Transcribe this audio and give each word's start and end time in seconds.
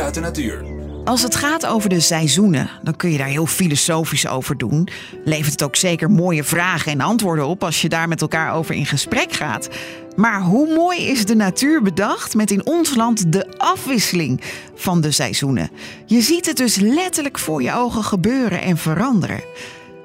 uit 0.00 0.14
de 0.14 0.20
natuur. 0.20 0.64
Als 1.04 1.22
het 1.22 1.34
gaat 1.34 1.66
over 1.66 1.88
de 1.88 2.00
seizoenen, 2.00 2.70
dan 2.82 2.96
kun 2.96 3.10
je 3.10 3.18
daar 3.18 3.26
heel 3.26 3.46
filosofisch 3.46 4.26
over 4.26 4.58
doen. 4.58 4.88
Levert 5.24 5.52
het 5.52 5.62
ook 5.62 5.76
zeker 5.76 6.10
mooie 6.10 6.44
vragen 6.44 6.92
en 6.92 7.00
antwoorden 7.00 7.46
op 7.46 7.64
als 7.64 7.82
je 7.82 7.88
daar 7.88 8.08
met 8.08 8.20
elkaar 8.20 8.52
over 8.52 8.74
in 8.74 8.86
gesprek 8.86 9.32
gaat. 9.32 9.68
Maar 10.16 10.40
hoe 10.40 10.74
mooi 10.74 11.06
is 11.06 11.24
de 11.24 11.34
natuur 11.34 11.82
bedacht 11.82 12.34
met 12.34 12.50
in 12.50 12.66
ons 12.66 12.94
land 12.94 13.32
de 13.32 13.58
afwisseling 13.58 14.40
van 14.74 15.00
de 15.00 15.10
seizoenen? 15.10 15.70
Je 16.06 16.20
ziet 16.20 16.46
het 16.46 16.56
dus 16.56 16.76
letterlijk 16.76 17.38
voor 17.38 17.62
je 17.62 17.72
ogen 17.72 18.04
gebeuren 18.04 18.62
en 18.62 18.76
veranderen. 18.76 19.40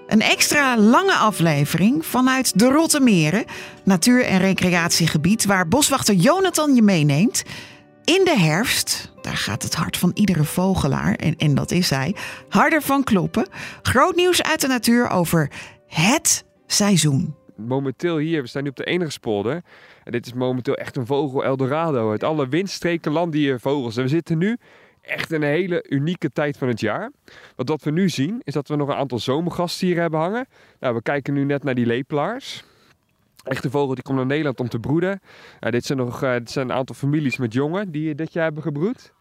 Een 0.07 0.21
extra 0.21 0.77
lange 0.77 1.13
aflevering 1.13 2.05
vanuit 2.05 2.59
de 2.59 2.65
Rotte 2.65 2.99
Meren, 2.99 3.45
natuur- 3.83 4.25
en 4.25 4.39
recreatiegebied 4.39 5.45
waar 5.45 5.67
boswachter 5.67 6.13
Jonathan 6.13 6.75
je 6.75 6.81
meeneemt. 6.81 7.43
In 8.17 8.25
de 8.25 8.37
herfst, 8.37 9.13
daar 9.21 9.37
gaat 9.37 9.63
het 9.63 9.75
hart 9.75 9.97
van 9.97 10.11
iedere 10.13 10.43
vogelaar, 10.43 11.15
en, 11.15 11.35
en 11.35 11.55
dat 11.55 11.71
is 11.71 11.89
hij, 11.89 12.15
harder 12.49 12.81
van 12.81 13.03
kloppen. 13.03 13.47
Groot 13.81 14.15
nieuws 14.15 14.43
uit 14.43 14.61
de 14.61 14.67
natuur 14.67 15.09
over 15.09 15.51
het 15.87 16.45
seizoen. 16.67 17.35
Momenteel 17.55 18.17
hier, 18.17 18.41
we 18.41 18.47
staan 18.47 18.63
nu 18.63 18.69
op 18.69 18.75
de 18.75 18.83
enige 18.83 19.11
spolder. 19.11 19.61
En 20.03 20.11
dit 20.11 20.25
is 20.25 20.33
momenteel 20.33 20.75
echt 20.75 20.97
een 20.97 21.05
vogel 21.05 21.43
Eldorado. 21.43 22.11
Uit 22.11 22.23
alle 22.23 22.47
windstreken 22.47 23.11
landen 23.11 23.39
hier 23.39 23.59
vogels. 23.59 23.97
En 23.97 24.03
we 24.03 24.09
zitten 24.09 24.37
nu 24.37 24.57
echt 25.01 25.31
in 25.31 25.41
een 25.41 25.49
hele 25.49 25.85
unieke 25.89 26.31
tijd 26.31 26.57
van 26.57 26.67
het 26.67 26.79
jaar. 26.79 27.11
Want 27.55 27.69
wat 27.69 27.83
we 27.83 27.91
nu 27.91 28.09
zien, 28.09 28.41
is 28.43 28.53
dat 28.53 28.67
we 28.67 28.75
nog 28.75 28.87
een 28.87 28.95
aantal 28.95 29.19
zomergasten 29.19 29.87
hier 29.87 29.99
hebben 29.99 30.19
hangen. 30.19 30.47
Nou, 30.79 30.95
we 30.95 31.01
kijken 31.01 31.33
nu 31.33 31.43
net 31.43 31.63
naar 31.63 31.75
die 31.75 31.85
lepelaars. 31.85 32.63
Echte 33.43 33.69
vogel 33.69 33.93
die 33.95 34.03
komt 34.03 34.17
naar 34.17 34.25
Nederland 34.25 34.59
om 34.59 34.69
te 34.69 34.79
broeden. 34.79 35.19
dit, 35.59 35.85
zijn 35.85 35.97
nog, 35.97 36.23
uh, 36.23 36.33
dit 36.33 36.51
zijn 36.51 36.69
een 36.69 36.75
aantal 36.75 36.95
families 36.95 37.37
met 37.37 37.53
jongen 37.53 37.91
die 37.91 38.15
dit 38.15 38.33
jaar 38.33 38.43
hebben 38.43 38.63
gebroed. 38.63 39.13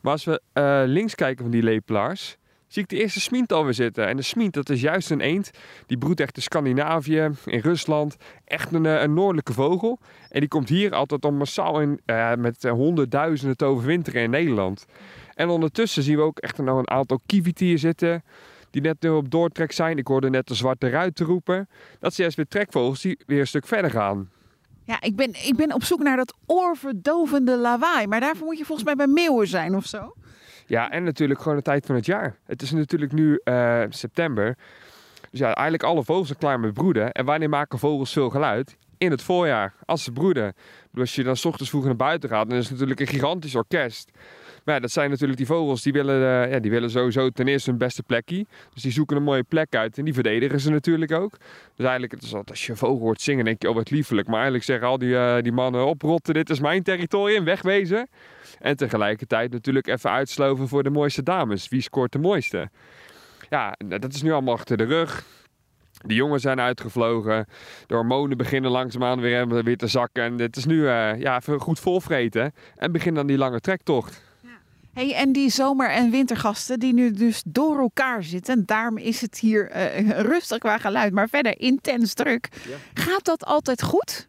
Maar 0.00 0.12
als 0.12 0.24
we 0.24 0.40
uh, 0.54 0.82
links 0.84 1.14
kijken 1.14 1.42
van 1.42 1.52
die 1.52 1.62
lepelaars, 1.62 2.36
zie 2.66 2.82
ik 2.82 2.88
de 2.88 2.96
eerste 2.96 3.20
smint 3.20 3.52
alweer 3.52 3.74
zitten. 3.74 4.06
En 4.06 4.16
de 4.16 4.22
smint, 4.22 4.54
dat 4.54 4.68
is 4.68 4.80
juist 4.80 5.10
een 5.10 5.20
eend. 5.20 5.50
Die 5.86 5.98
broedt 5.98 6.20
echt 6.20 6.36
in 6.36 6.42
Scandinavië, 6.42 7.30
in 7.44 7.60
Rusland. 7.60 8.16
Echt 8.44 8.72
een, 8.72 8.84
een 8.84 9.14
noordelijke 9.14 9.52
vogel. 9.52 9.98
En 10.28 10.40
die 10.40 10.48
komt 10.48 10.68
hier 10.68 10.94
altijd 10.94 11.24
om 11.24 11.36
massaal 11.36 11.80
in, 11.80 12.00
met 12.38 12.62
honderdduizenden 12.62 13.56
te 13.56 13.64
overwinteren 13.64 14.22
in 14.22 14.30
Nederland. 14.30 14.86
En 15.34 15.48
ondertussen 15.48 16.02
zien 16.02 16.16
we 16.16 16.22
ook 16.22 16.38
echt 16.38 16.58
nog 16.58 16.78
een 16.78 16.90
aantal 16.90 17.20
kievitieren 17.26 17.78
zitten 17.78 18.22
die 18.70 18.82
net 18.82 19.02
nu 19.02 19.08
op 19.08 19.30
doortrek 19.30 19.72
zijn. 19.72 19.98
Ik 19.98 20.06
hoorde 20.06 20.30
net 20.30 20.46
de 20.46 20.54
zwarte 20.54 20.88
ruiten 20.88 21.26
roepen. 21.26 21.68
Dat 21.98 22.14
zijn 22.14 22.16
juist 22.16 22.36
weer 22.36 22.46
trekvogels 22.48 23.00
die 23.00 23.18
weer 23.26 23.40
een 23.40 23.46
stuk 23.46 23.66
verder 23.66 23.90
gaan. 23.90 24.30
Ja, 24.84 25.00
ik 25.00 25.16
ben, 25.16 25.28
ik 25.28 25.54
ben 25.56 25.72
op 25.72 25.84
zoek 25.84 26.02
naar 26.02 26.16
dat 26.16 26.34
oorverdovende 26.46 27.56
lawaai. 27.56 28.06
Maar 28.06 28.20
daarvoor 28.20 28.46
moet 28.46 28.58
je 28.58 28.64
volgens 28.64 28.86
mij 28.86 28.96
bij 28.96 29.06
meeuwen 29.06 29.48
zijn 29.48 29.74
of 29.74 29.86
zo. 29.86 30.14
Ja, 30.66 30.90
en 30.90 31.04
natuurlijk 31.04 31.40
gewoon 31.40 31.56
de 31.56 31.62
tijd 31.62 31.86
van 31.86 31.94
het 31.94 32.06
jaar. 32.06 32.36
Het 32.44 32.62
is 32.62 32.70
natuurlijk 32.70 33.12
nu 33.12 33.40
uh, 33.44 33.82
september. 33.88 34.56
Dus 35.30 35.40
ja, 35.40 35.46
eigenlijk 35.46 35.82
alle 35.82 36.04
vogels 36.04 36.26
zijn 36.26 36.38
klaar 36.38 36.60
met 36.60 36.74
broeden. 36.74 37.12
En 37.12 37.24
wanneer 37.24 37.48
maken 37.48 37.78
vogels 37.78 38.12
veel 38.12 38.30
geluid? 38.30 38.76
In 38.98 39.10
het 39.10 39.22
voorjaar, 39.22 39.74
als 39.84 40.04
ze 40.04 40.12
broeden. 40.12 40.54
Dus 40.90 41.00
als 41.00 41.14
je 41.14 41.22
dan 41.22 41.36
s 41.36 41.44
ochtends 41.44 41.70
vroeg 41.70 41.84
naar 41.84 41.96
buiten 41.96 42.28
gaat, 42.28 42.48
dan 42.48 42.58
is 42.58 42.62
het 42.64 42.72
natuurlijk 42.72 43.00
een 43.00 43.06
gigantisch 43.06 43.54
orkest. 43.54 44.10
Maar 44.66 44.74
ja, 44.74 44.80
dat 44.80 44.90
zijn 44.90 45.10
natuurlijk 45.10 45.38
die 45.38 45.46
vogels, 45.46 45.82
die 45.82 45.92
willen, 45.92 46.20
uh, 46.20 46.52
ja, 46.52 46.58
die 46.58 46.70
willen 46.70 46.90
sowieso 46.90 47.30
ten 47.30 47.48
eerste 47.48 47.70
hun 47.70 47.78
beste 47.78 48.02
plekje. 48.02 48.46
Dus 48.74 48.82
die 48.82 48.92
zoeken 48.92 49.16
een 49.16 49.22
mooie 49.22 49.42
plek 49.42 49.74
uit 49.74 49.98
en 49.98 50.04
die 50.04 50.14
verdedigen 50.14 50.60
ze 50.60 50.70
natuurlijk 50.70 51.12
ook. 51.12 51.30
Dus 51.74 51.84
eigenlijk, 51.84 52.12
het 52.12 52.22
is 52.22 52.34
altijd, 52.34 52.50
als 52.50 52.66
je 52.66 52.76
vogel 52.76 52.98
hoort 52.98 53.20
zingen, 53.20 53.44
denk 53.44 53.62
je, 53.62 53.68
oh 53.68 53.74
wat 53.74 53.90
liefelijk. 53.90 54.26
Maar 54.26 54.34
eigenlijk 54.34 54.64
zeggen 54.64 54.88
al 54.88 54.98
die, 54.98 55.08
uh, 55.08 55.36
die 55.40 55.52
mannen 55.52 55.86
oprotten, 55.86 56.34
dit 56.34 56.50
is 56.50 56.60
mijn 56.60 56.82
territorium, 56.82 57.44
wegwezen. 57.44 58.08
En 58.58 58.76
tegelijkertijd 58.76 59.52
natuurlijk 59.52 59.86
even 59.86 60.10
uitsloven 60.10 60.68
voor 60.68 60.82
de 60.82 60.90
mooiste 60.90 61.22
dames. 61.22 61.68
Wie 61.68 61.80
scoort 61.80 62.12
de 62.12 62.18
mooiste? 62.18 62.70
Ja, 63.50 63.74
dat 63.86 64.12
is 64.12 64.22
nu 64.22 64.32
allemaal 64.32 64.54
achter 64.54 64.76
de 64.76 64.84
rug. 64.84 65.24
De 66.06 66.14
jongen 66.14 66.40
zijn 66.40 66.60
uitgevlogen. 66.60 67.46
De 67.86 67.94
hormonen 67.94 68.36
beginnen 68.36 68.70
langzaamaan 68.70 69.20
weer, 69.20 69.64
weer 69.64 69.76
te 69.76 69.86
zakken. 69.86 70.22
En 70.22 70.38
het 70.38 70.56
is 70.56 70.64
nu 70.64 70.76
uh, 70.76 71.20
ja, 71.20 71.36
even 71.36 71.60
goed 71.60 71.80
volvreten. 71.80 72.52
En 72.76 72.92
begin 72.92 73.14
dan 73.14 73.26
die 73.26 73.38
lange 73.38 73.60
trektocht. 73.60 74.25
Hey, 74.96 75.14
en 75.14 75.32
die 75.32 75.50
zomer- 75.50 75.90
en 75.90 76.10
wintergasten 76.10 76.78
die 76.78 76.92
nu 76.92 77.10
dus 77.10 77.42
door 77.46 77.78
elkaar 77.78 78.22
zitten. 78.22 78.66
Daarom 78.66 78.96
is 78.98 79.20
het 79.20 79.38
hier 79.38 79.76
uh, 79.76 80.10
rustig 80.10 80.58
qua 80.58 80.78
geluid, 80.78 81.12
maar 81.12 81.28
verder 81.28 81.60
intens 81.60 82.14
druk. 82.14 82.48
Ja. 82.68 83.02
Gaat 83.02 83.24
dat 83.24 83.44
altijd 83.44 83.82
goed? 83.82 84.26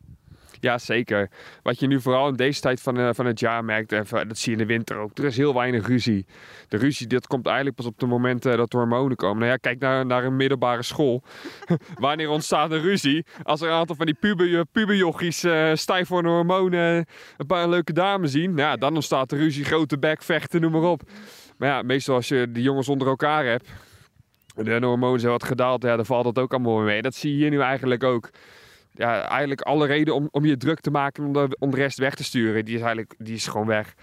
Ja, 0.60 0.78
zeker. 0.78 1.30
Wat 1.64 1.80
je 1.80 1.88
nu 1.88 2.02
vooral 2.02 2.28
in 2.28 2.36
deze 2.36 2.62
tijd 2.62 2.82
van, 2.82 3.00
uh, 3.00 3.10
van 3.14 3.26
het 3.26 3.40
jaar 3.40 3.66
merkt, 3.66 3.92
en 3.92 4.06
dat 4.28 4.38
zie 4.38 4.56
je 4.56 4.62
in 4.62 4.68
de 4.68 4.74
winter 4.74 4.98
ook, 4.98 5.18
er 5.18 5.26
is 5.26 5.38
heel 5.38 5.54
weinig 5.54 5.88
ruzie. 5.88 6.26
De 6.68 6.78
ruzie, 6.78 7.08
dat 7.08 7.28
komt 7.28 7.46
eigenlijk 7.46 7.76
pas 7.76 7.86
op 7.86 8.00
de 8.00 8.06
momenten 8.06 8.52
uh, 8.52 8.58
dat 8.58 8.72
de 8.72 8.78
hormonen 8.78 9.18
komen. 9.18 9.38
Nou 9.38 9.52
ja, 9.52 9.58
kijk 9.58 9.80
naar, 9.80 10.06
naar 10.06 10.24
een 10.24 10.36
middelbare 10.36 10.84
school. 10.84 11.24
Wanneer 11.96 12.30
ontstaat 12.30 12.72
een 12.72 12.82
ruzie? 12.82 13.26
Als 13.44 13.62
er 13.62 13.68
een 13.68 13.74
aantal 13.74 13.96
van 13.96 14.06
die 14.06 14.16
puber, 14.20 14.66
puberjochies 14.66 15.46
stijf 15.74 16.08
voor 16.08 16.22
de 16.22 16.30
hormonen 16.30 17.06
een 17.38 17.46
paar 17.48 17.70
leuke 17.70 17.94
dames 17.94 18.32
zien, 18.32 18.50
nou 18.50 18.70
ja, 18.70 18.76
dan 18.76 18.96
ontstaat 18.96 19.30
de 19.30 19.36
ruzie, 19.36 19.66
grote 19.66 19.98
bek, 20.00 20.24
vechten, 20.24 20.62
noem 20.62 20.72
maar 20.72 20.82
op. 20.82 21.02
Maar 21.58 21.70
ja, 21.70 21.82
meestal 21.82 22.16
als 22.16 22.28
je 22.28 22.52
die 22.52 22.64
jongens 22.64 22.90
onder 22.90 23.08
elkaar 23.08 23.46
hebt, 23.46 23.70
de 24.56 24.86
hormonen 24.86 25.20
zijn 25.20 25.32
wat 25.32 25.44
gedaald, 25.44 25.84
ja, 25.84 25.96
dan 25.96 26.06
valt 26.06 26.24
dat 26.24 26.40
ook 26.40 26.54
allemaal 26.54 26.80
mee. 26.80 27.02
Dat 27.02 27.16
zie 27.16 27.32
je 27.32 27.38
hier 27.38 27.50
nu 27.50 27.60
eigenlijk 27.60 28.04
ook 28.04 28.30
ja, 28.98 29.28
eigenlijk 29.28 29.62
alle 29.62 29.86
reden 29.86 30.16
om, 30.16 30.28
om 30.32 30.46
je 30.46 30.58
druk 30.58 30.80
te 30.80 30.92
maken 30.92 31.24
om 31.26 31.34
de, 31.34 31.56
om 31.60 31.72
de 31.72 31.78
rest 31.78 31.98
weg 31.98 32.16
te 32.16 32.24
sturen, 32.24 32.66
die 32.66 32.76
is 32.76 32.82
eigenlijk 32.82 33.16
die 33.18 33.36
is 33.36 33.48
gewoon 33.48 33.68
weg. 33.68 33.94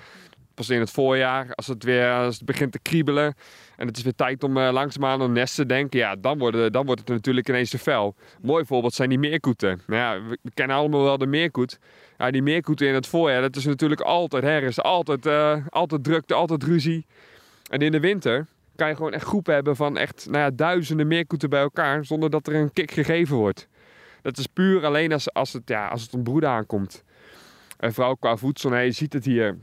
Pas 0.55 0.71
in 0.71 0.81
het 0.81 0.91
voorjaar, 0.91 1.47
als 1.55 1.67
het 1.67 1.85
weer 1.85 2.13
als 2.13 2.35
het 2.35 2.45
begint 2.45 2.73
te 2.73 2.79
kriebelen 2.79 3.35
en 3.77 3.87
het 3.87 3.97
is 3.97 4.03
weer 4.03 4.15
tijd 4.15 4.45
om 4.45 4.57
uh, 4.57 4.73
langzaamaan 4.73 5.23
aan 5.23 5.33
nest 5.33 5.55
te 5.55 5.67
denken, 5.67 5.99
ja, 5.99 6.17
dan, 6.17 6.39
worden, 6.39 6.73
dan 6.73 6.87
wordt 6.87 7.01
het 7.01 7.09
natuurlijk 7.09 7.49
ineens 7.49 7.71
te 7.71 7.79
fel. 7.79 8.15
Mooi 8.43 8.65
voorbeeld 8.65 8.95
zijn 8.95 9.09
die 9.09 9.19
meerkoeten. 9.19 9.81
Nou 9.87 10.01
ja, 10.01 10.29
we, 10.29 10.51
kennen 10.55 10.77
allemaal 10.77 11.03
wel 11.03 11.19
de 11.19 11.27
meerkoet. 11.27 11.79
Ja, 12.19 12.31
die 12.31 12.43
meerkoeten 12.43 12.87
in 12.87 12.95
het 12.95 13.07
voorjaar, 13.07 13.41
dat 13.41 13.57
is 13.57 13.65
natuurlijk 13.65 14.01
altijd 14.01 14.43
herfst, 14.43 14.83
altijd, 14.83 15.27
uh, 15.27 15.57
altijd 15.69 16.05
drukte, 16.05 16.35
altijd 16.35 16.63
ruzie. 16.63 17.07
En 17.71 17.81
in 17.81 17.93
de 17.93 18.01
winter 18.01 18.47
kan 18.77 18.89
je 18.89 18.97
gewoon 18.97 19.13
echt 19.13 19.27
groepen 19.27 19.55
hebben 19.55 19.77
van 19.77 19.97
echt 19.97 20.27
nou 20.31 20.39
ja, 20.39 20.51
duizenden 20.51 21.07
meerkoeten 21.07 21.51
bij 21.51 21.61
elkaar, 21.61 22.05
zonder 22.05 22.31
dat 22.31 22.47
er 22.47 22.55
een 22.55 22.73
kick 22.73 22.91
gegeven 22.91 23.37
wordt. 23.37 23.69
Dat 24.25 24.39
is 24.39 24.47
puur 24.47 24.85
alleen 24.85 25.13
als, 25.13 25.33
als, 25.33 25.53
het, 25.53 25.69
ja, 25.69 25.89
als 25.89 26.03
het 26.03 26.15
om 26.15 26.23
broeden 26.23 26.49
aankomt. 26.49 27.05
En 27.79 27.95
vooral 27.95 28.17
qua 28.17 28.37
voedsel, 28.37 28.71
nee, 28.71 28.85
je 28.85 28.93
ziet 28.93 29.13
het 29.13 29.25
hier. 29.25 29.59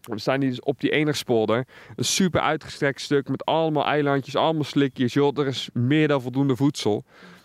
We 0.00 0.18
staan 0.18 0.40
hier 0.40 0.50
dus 0.50 0.60
op 0.60 0.80
die 0.80 0.90
enigspolder. 0.90 1.66
Een 1.96 2.04
super 2.04 2.40
uitgestrekt 2.40 3.00
stuk 3.00 3.28
met 3.28 3.44
allemaal 3.44 3.84
eilandjes, 3.84 4.36
allemaal 4.36 4.64
slikjes. 4.64 5.12
Joh, 5.12 5.38
er 5.38 5.46
is 5.46 5.68
meer 5.72 6.08
dan 6.08 6.22
voldoende 6.22 6.56
voedsel. 6.56 7.04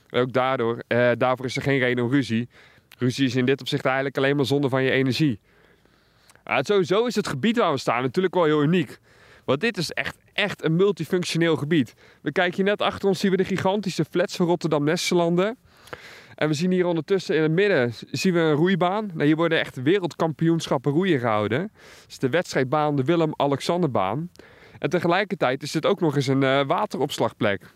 ook 0.09 0.33
daardoor, 0.33 0.83
eh, 0.87 1.11
daarvoor 1.17 1.45
is 1.45 1.55
er 1.55 1.61
geen 1.61 1.79
reden 1.79 2.03
om 2.03 2.11
ruzie. 2.11 2.49
Ruzie 2.97 3.25
is 3.25 3.35
in 3.35 3.45
dit 3.45 3.61
opzicht 3.61 3.85
eigenlijk 3.85 4.17
alleen 4.17 4.35
maar 4.35 4.45
zonde 4.45 4.69
van 4.69 4.83
je 4.83 4.91
energie. 4.91 5.39
Uh, 6.47 6.57
sowieso 6.61 7.05
is 7.05 7.15
het 7.15 7.27
gebied 7.27 7.57
waar 7.57 7.71
we 7.71 7.77
staan 7.77 8.01
natuurlijk 8.01 8.33
wel 8.33 8.43
heel 8.43 8.63
uniek. 8.63 8.99
Want 9.45 9.61
dit 9.61 9.77
is 9.77 9.91
echt, 9.91 10.17
echt 10.33 10.63
een 10.63 10.75
multifunctioneel 10.75 11.55
gebied. 11.55 11.93
We 12.21 12.31
kijken 12.31 12.55
hier 12.55 12.65
net 12.65 12.81
achter 12.81 13.07
ons, 13.07 13.19
zien 13.19 13.31
we 13.31 13.37
de 13.37 13.43
gigantische 13.45 14.05
flats 14.05 14.35
van 14.35 14.45
Rotterdam-Nesselanden. 14.45 15.57
En 16.39 16.47
we 16.47 16.53
zien 16.53 16.71
hier 16.71 16.85
ondertussen 16.85 17.35
in 17.35 17.41
het 17.41 17.51
midden 17.51 17.93
zien 18.11 18.33
we 18.33 18.39
een 18.39 18.53
roeibaan. 18.53 19.11
Nou, 19.13 19.25
hier 19.25 19.35
worden 19.35 19.59
echt 19.59 19.81
wereldkampioenschappen 19.81 20.91
roeien 20.91 21.19
gehouden. 21.19 21.59
Dat 21.59 22.05
is 22.07 22.19
de 22.19 22.29
wedstrijdbaan, 22.29 22.95
de 22.95 23.03
Willem-Alexanderbaan. 23.03 24.29
En 24.77 24.89
tegelijkertijd 24.89 25.63
is 25.63 25.73
het 25.73 25.85
ook 25.85 25.99
nog 25.99 26.15
eens 26.15 26.27
een 26.27 26.41
uh, 26.41 26.65
wateropslagplek. 26.65 27.73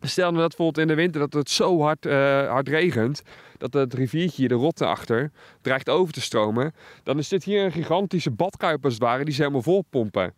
Stel 0.00 0.30
nou 0.30 0.40
dat 0.40 0.48
bijvoorbeeld 0.48 0.78
in 0.78 0.86
de 0.86 1.02
winter 1.02 1.20
dat 1.20 1.32
het 1.32 1.50
zo 1.50 1.80
hard, 1.80 2.06
uh, 2.06 2.48
hard 2.48 2.68
regent, 2.68 3.22
dat 3.58 3.72
het 3.72 3.94
riviertje 3.94 4.36
hier, 4.36 4.48
de 4.48 4.54
Rotte 4.54 4.86
achter, 4.86 5.30
dreigt 5.60 5.88
over 5.88 6.12
te 6.12 6.20
stromen. 6.20 6.74
Dan 7.02 7.18
is 7.18 7.28
dit 7.28 7.44
hier 7.44 7.64
een 7.64 7.72
gigantische 7.72 8.30
badkuip 8.30 8.84
als 8.84 8.92
het 8.92 9.02
ware, 9.02 9.24
die 9.24 9.34
ze 9.34 9.40
helemaal 9.40 9.62
vol 9.62 9.84
pompen. 9.90 10.34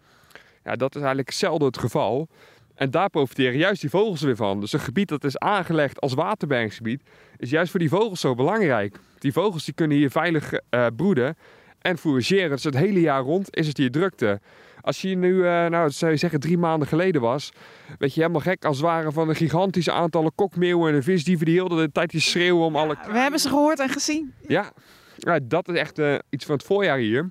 Ja, 0.64 0.76
dat 0.76 0.90
is 0.94 1.00
eigenlijk 1.00 1.30
zelden 1.30 1.66
het 1.66 1.78
geval. 1.78 2.28
En 2.74 2.90
daar 2.90 3.10
profiteren 3.10 3.58
juist 3.58 3.80
die 3.80 3.90
vogels 3.90 4.20
weer 4.20 4.36
van. 4.36 4.60
Dus 4.60 4.72
een 4.72 4.80
gebied 4.80 5.08
dat 5.08 5.24
is 5.24 5.38
aangelegd 5.38 6.00
als 6.00 6.14
waterbergingsgebied 6.14 7.02
is 7.36 7.50
juist 7.50 7.70
voor 7.70 7.80
die 7.80 7.88
vogels 7.88 8.20
zo 8.20 8.34
belangrijk. 8.34 8.98
Die 9.18 9.32
vogels 9.32 9.64
die 9.64 9.74
kunnen 9.74 9.96
hier 9.96 10.10
veilig 10.10 10.52
uh, 10.52 10.86
broeden 10.96 11.36
en 11.80 11.98
fourageren. 11.98 12.50
Dus 12.50 12.64
het 12.64 12.76
hele 12.76 13.00
jaar 13.00 13.22
rond 13.22 13.56
is 13.56 13.66
het 13.66 13.76
hier 13.76 13.90
drukte. 13.90 14.40
Als 14.80 15.00
je 15.00 15.16
nu, 15.16 15.34
uh, 15.34 15.44
nou 15.44 15.90
zou 15.90 16.12
je 16.12 16.16
zeggen, 16.16 16.40
drie 16.40 16.58
maanden 16.58 16.88
geleden 16.88 17.20
was, 17.20 17.52
weet 17.98 18.14
je 18.14 18.20
helemaal 18.20 18.42
gek 18.42 18.64
als 18.64 18.76
het 18.76 18.86
ware 18.86 19.12
van 19.12 19.28
een 19.28 19.34
gigantische 19.34 19.92
aantallen 19.92 20.34
kokmeeuwen 20.34 20.94
en 20.94 21.02
visdieven 21.02 21.46
die 21.46 21.54
heel 21.54 21.68
de 21.68 21.92
tijd 21.92 22.10
die 22.10 22.20
schreeuwen 22.20 22.64
om 22.64 22.76
alle... 22.76 22.96
we 23.06 23.18
hebben 23.18 23.40
ze 23.40 23.48
gehoord 23.48 23.80
en 23.80 23.88
gezien. 23.88 24.34
Ja, 24.48 24.72
ja 25.16 25.38
dat 25.42 25.68
is 25.68 25.78
echt 25.78 25.98
uh, 25.98 26.14
iets 26.30 26.44
van 26.44 26.54
het 26.54 26.64
voorjaar 26.64 26.98
hier. 26.98 27.30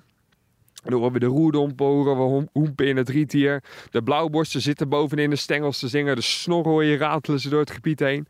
Dan 0.84 0.92
horen 0.92 1.12
we 1.12 1.18
de 1.18 1.26
horen 1.26 2.16
we 2.16 2.48
hoempen 2.52 2.86
in 2.86 2.96
het 2.96 3.08
riet 3.08 3.32
hier. 3.32 3.62
De 3.90 4.02
blauwborsten 4.02 4.60
zitten 4.60 4.88
bovenin 4.88 5.30
de 5.30 5.36
stengels 5.36 5.78
te 5.78 5.88
zingen. 5.88 6.16
De 6.16 6.22
snorren 6.22 6.70
hoor 6.70 6.84
je 6.84 6.96
ratelen 6.96 7.40
ze 7.40 7.48
door 7.48 7.60
het 7.60 7.70
gebied 7.70 8.00
heen. 8.00 8.26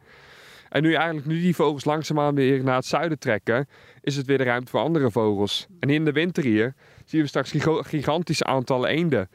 En 0.68 0.82
nu 0.82 0.94
eigenlijk 0.94 1.26
nu 1.26 1.40
die 1.40 1.54
vogels 1.54 1.84
langzaamaan 1.84 2.34
weer 2.34 2.64
naar 2.64 2.76
het 2.76 2.86
zuiden 2.86 3.18
trekken, 3.18 3.68
is 4.00 4.16
het 4.16 4.26
weer 4.26 4.38
de 4.38 4.44
ruimte 4.44 4.70
voor 4.70 4.80
andere 4.80 5.10
vogels. 5.10 5.66
En 5.80 5.90
in 5.90 6.04
de 6.04 6.12
winter 6.12 6.44
hier 6.44 6.74
zien 7.04 7.20
we 7.20 7.26
straks 7.26 7.54
gigantische 7.80 8.44
aantallen 8.44 8.88
eenden. 8.88 9.28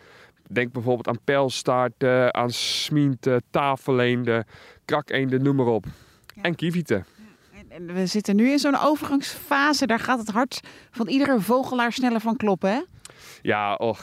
Denk 0.48 0.72
bijvoorbeeld 0.72 1.08
aan 1.08 1.24
pijlstaarten, 1.24 2.34
aan 2.34 2.52
smienten, 2.52 3.44
tafeleenden, 3.50 4.46
krakeenden, 4.86 5.44
noem 5.44 5.56
maar 5.56 5.66
op. 5.66 5.86
En 6.42 6.56
kievieten. 6.56 7.06
En 7.70 7.94
we 7.94 8.06
zitten 8.06 8.36
nu 8.36 8.50
in 8.50 8.60
zo'n 8.60 8.80
overgangsfase. 8.80 9.88
Daar 9.88 10.00
gaat 10.00 10.20
het 10.20 10.30
hart 10.30 10.60
van 10.92 11.08
iedere 11.08 11.42
vogelaar 11.42 11.94
sneller 11.94 12.20
van 12.20 12.36
kloppen, 12.36 12.72
hè? 12.72 12.82
Ja, 13.42 13.74
och, 13.76 14.00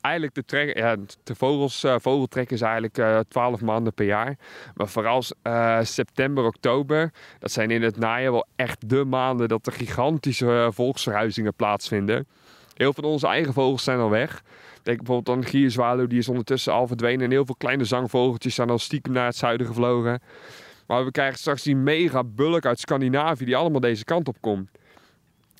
eigenlijk 0.00 0.34
de, 0.34 0.44
trek, 0.44 0.76
ja, 0.76 0.96
de 1.24 1.34
vogels, 1.34 1.84
uh, 1.84 1.94
vogeltrek 1.98 2.50
is 2.50 2.60
eigenlijk 2.60 2.98
uh, 2.98 3.18
eh, 3.18 3.24
12 3.28 3.60
maanden 3.60 3.94
per 3.94 4.06
jaar. 4.06 4.36
Maar 4.74 4.88
vooral 4.88 5.22
uh, 5.42 5.78
september, 5.82 6.44
oktober, 6.44 7.12
dat 7.38 7.50
zijn 7.50 7.70
in 7.70 7.82
het 7.82 7.96
najaar 7.96 8.32
wel 8.32 8.46
echt 8.56 8.88
de 8.88 9.04
maanden 9.04 9.48
dat 9.48 9.66
er 9.66 9.72
gigantische 9.72 10.70
volksverhuizingen 10.72 11.54
plaatsvinden. 11.54 12.26
Heel 12.74 12.92
veel 12.92 13.02
van 13.02 13.12
onze 13.12 13.26
eigen 13.26 13.52
vogels 13.52 13.84
zijn 13.84 13.98
al 13.98 14.10
weg. 14.10 14.42
Denk 14.82 14.98
bijvoorbeeld 14.98 15.36
aan 15.36 15.42
de 15.42 15.48
gierzwaluw, 15.48 16.06
die 16.06 16.18
is 16.18 16.28
ondertussen 16.28 16.72
al 16.72 16.86
verdwenen. 16.86 17.24
En 17.24 17.30
heel 17.30 17.44
veel 17.44 17.54
kleine 17.58 17.84
zangvogeltjes 17.84 18.54
zijn 18.54 18.70
al 18.70 18.78
stiekem 18.78 19.12
naar 19.12 19.26
het 19.26 19.36
zuiden 19.36 19.66
gevlogen. 19.66 20.20
Maar 20.86 21.04
we 21.04 21.10
krijgen 21.10 21.38
straks 21.38 21.62
die 21.62 21.76
mega 21.76 22.24
bulk 22.24 22.66
uit 22.66 22.80
Scandinavië 22.80 23.44
die 23.44 23.56
allemaal 23.56 23.80
deze 23.80 24.04
kant 24.04 24.28
op 24.28 24.36
komt. 24.40 24.70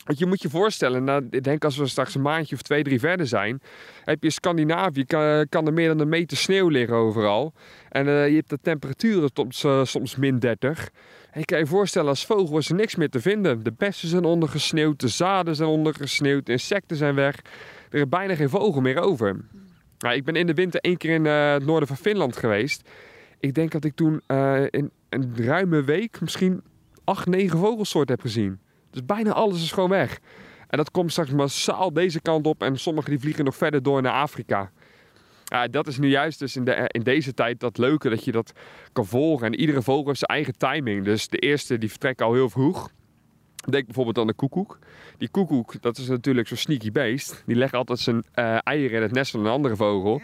Want 0.09 0.21
je 0.21 0.27
moet 0.27 0.43
je 0.43 0.49
voorstellen, 0.49 1.05
nou, 1.05 1.27
ik 1.31 1.45
denk 1.45 1.65
als 1.65 1.77
we 1.77 1.87
straks 1.87 2.15
een 2.15 2.23
maandje 2.23 2.55
of 2.55 2.63
twee, 2.63 2.83
drie 2.83 3.01
verder 3.01 3.27
zijn, 3.27 3.61
heb 4.05 4.23
je 4.23 4.31
Scandinavië, 4.31 5.05
kan, 5.05 5.47
kan 5.49 5.67
er 5.67 5.73
meer 5.73 5.89
dan 5.89 6.01
een 6.01 6.09
meter 6.09 6.37
sneeuw 6.37 6.69
liggen 6.69 6.97
overal. 6.97 7.53
En 7.89 8.07
uh, 8.07 8.29
je 8.29 8.35
hebt 8.35 8.51
de 8.51 8.59
temperaturen 8.63 9.33
tot, 9.33 9.63
uh, 9.63 9.85
soms 9.85 10.17
min 10.17 10.39
30. 10.39 10.91
En 11.31 11.41
je 11.41 11.45
kan 11.45 11.59
je 11.59 11.67
voorstellen, 11.67 12.09
als 12.09 12.27
vogel 12.27 12.59
is 12.59 12.69
er 12.69 12.75
niks 12.75 12.95
meer 12.95 13.09
te 13.09 13.21
vinden. 13.21 13.63
De 13.63 13.73
bessen 13.73 14.09
zijn 14.09 14.25
ondergesneeuwd, 14.25 15.01
de 15.01 15.09
zaden 15.09 15.57
zijn 15.57 15.69
ondergesneeuwd, 15.69 16.47
de 16.47 16.53
insecten 16.53 16.97
zijn 16.97 17.15
weg. 17.15 17.37
Er 17.91 17.99
is 17.99 18.09
bijna 18.09 18.35
geen 18.35 18.51
vogel 18.51 18.81
meer 18.81 18.99
over. 18.99 19.37
Nou, 19.99 20.15
ik 20.15 20.25
ben 20.25 20.37
in 20.37 20.47
de 20.47 20.55
winter 20.55 20.81
één 20.81 20.97
keer 20.97 21.15
in 21.15 21.25
uh, 21.25 21.53
het 21.53 21.67
noorden 21.67 21.89
van 21.89 21.97
Finland 21.97 22.37
geweest. 22.37 22.89
Ik 23.41 23.55
denk 23.55 23.71
dat 23.71 23.85
ik 23.85 23.95
toen 23.95 24.23
in 24.71 24.91
een 25.09 25.33
ruime 25.37 25.83
week 25.83 26.21
misschien 26.21 26.63
acht, 27.05 27.27
negen 27.27 27.59
vogelsoorten 27.59 28.15
heb 28.15 28.25
gezien. 28.25 28.59
Dus 28.99 29.07
bijna 29.07 29.33
alles 29.33 29.63
is 29.63 29.73
gewoon 29.73 29.89
weg. 29.89 30.19
En 30.69 30.77
dat 30.79 30.91
komt 30.91 31.11
straks 31.11 31.31
massaal 31.31 31.93
deze 31.93 32.21
kant 32.21 32.47
op 32.47 32.63
en 32.63 32.79
sommige 32.79 33.11
die 33.11 33.19
vliegen 33.19 33.45
nog 33.45 33.57
verder 33.57 33.83
door 33.83 34.03
naar 34.03 34.13
Afrika. 34.13 34.71
Dat 35.71 35.87
is 35.87 35.99
nu 35.99 36.09
juist 36.09 36.39
dus 36.39 36.57
in, 36.57 36.65
de, 36.65 36.85
in 36.87 37.03
deze 37.03 37.35
tijd 37.35 37.61
dat 37.61 37.79
leuke 37.79 38.09
dat 38.09 38.25
je 38.25 38.33
dat 38.33 38.53
kan 38.93 39.07
volgen. 39.07 39.47
En 39.47 39.61
iedere 39.61 39.83
vogel 39.83 40.07
heeft 40.07 40.19
zijn 40.19 40.31
eigen 40.31 40.59
timing. 40.59 41.05
Dus 41.05 41.29
de 41.29 41.39
eerste 41.39 41.79
die 41.79 41.91
vertrekken 41.91 42.27
al 42.27 42.33
heel 42.33 42.51
vroeg. 42.51 42.91
Denk 43.69 43.85
bijvoorbeeld 43.85 44.19
aan 44.19 44.27
de 44.27 44.33
koekoek. 44.33 44.79
Die 45.19 45.29
koekoek, 45.29 45.83
dat 45.83 45.99
is 45.99 46.09
natuurlijk 46.09 46.49
zo'n 46.49 46.57
sneaky 46.57 46.93
beest. 46.93 47.43
Die 47.47 47.57
legt 47.57 47.75
altijd 47.75 47.99
zijn 47.99 48.25
uh, 48.35 48.59
eieren 48.63 48.97
in 48.97 49.03
het 49.03 49.13
nest 49.13 49.31
van 49.31 49.41
een 49.41 49.53
andere 49.53 49.77
vogel. 49.77 50.21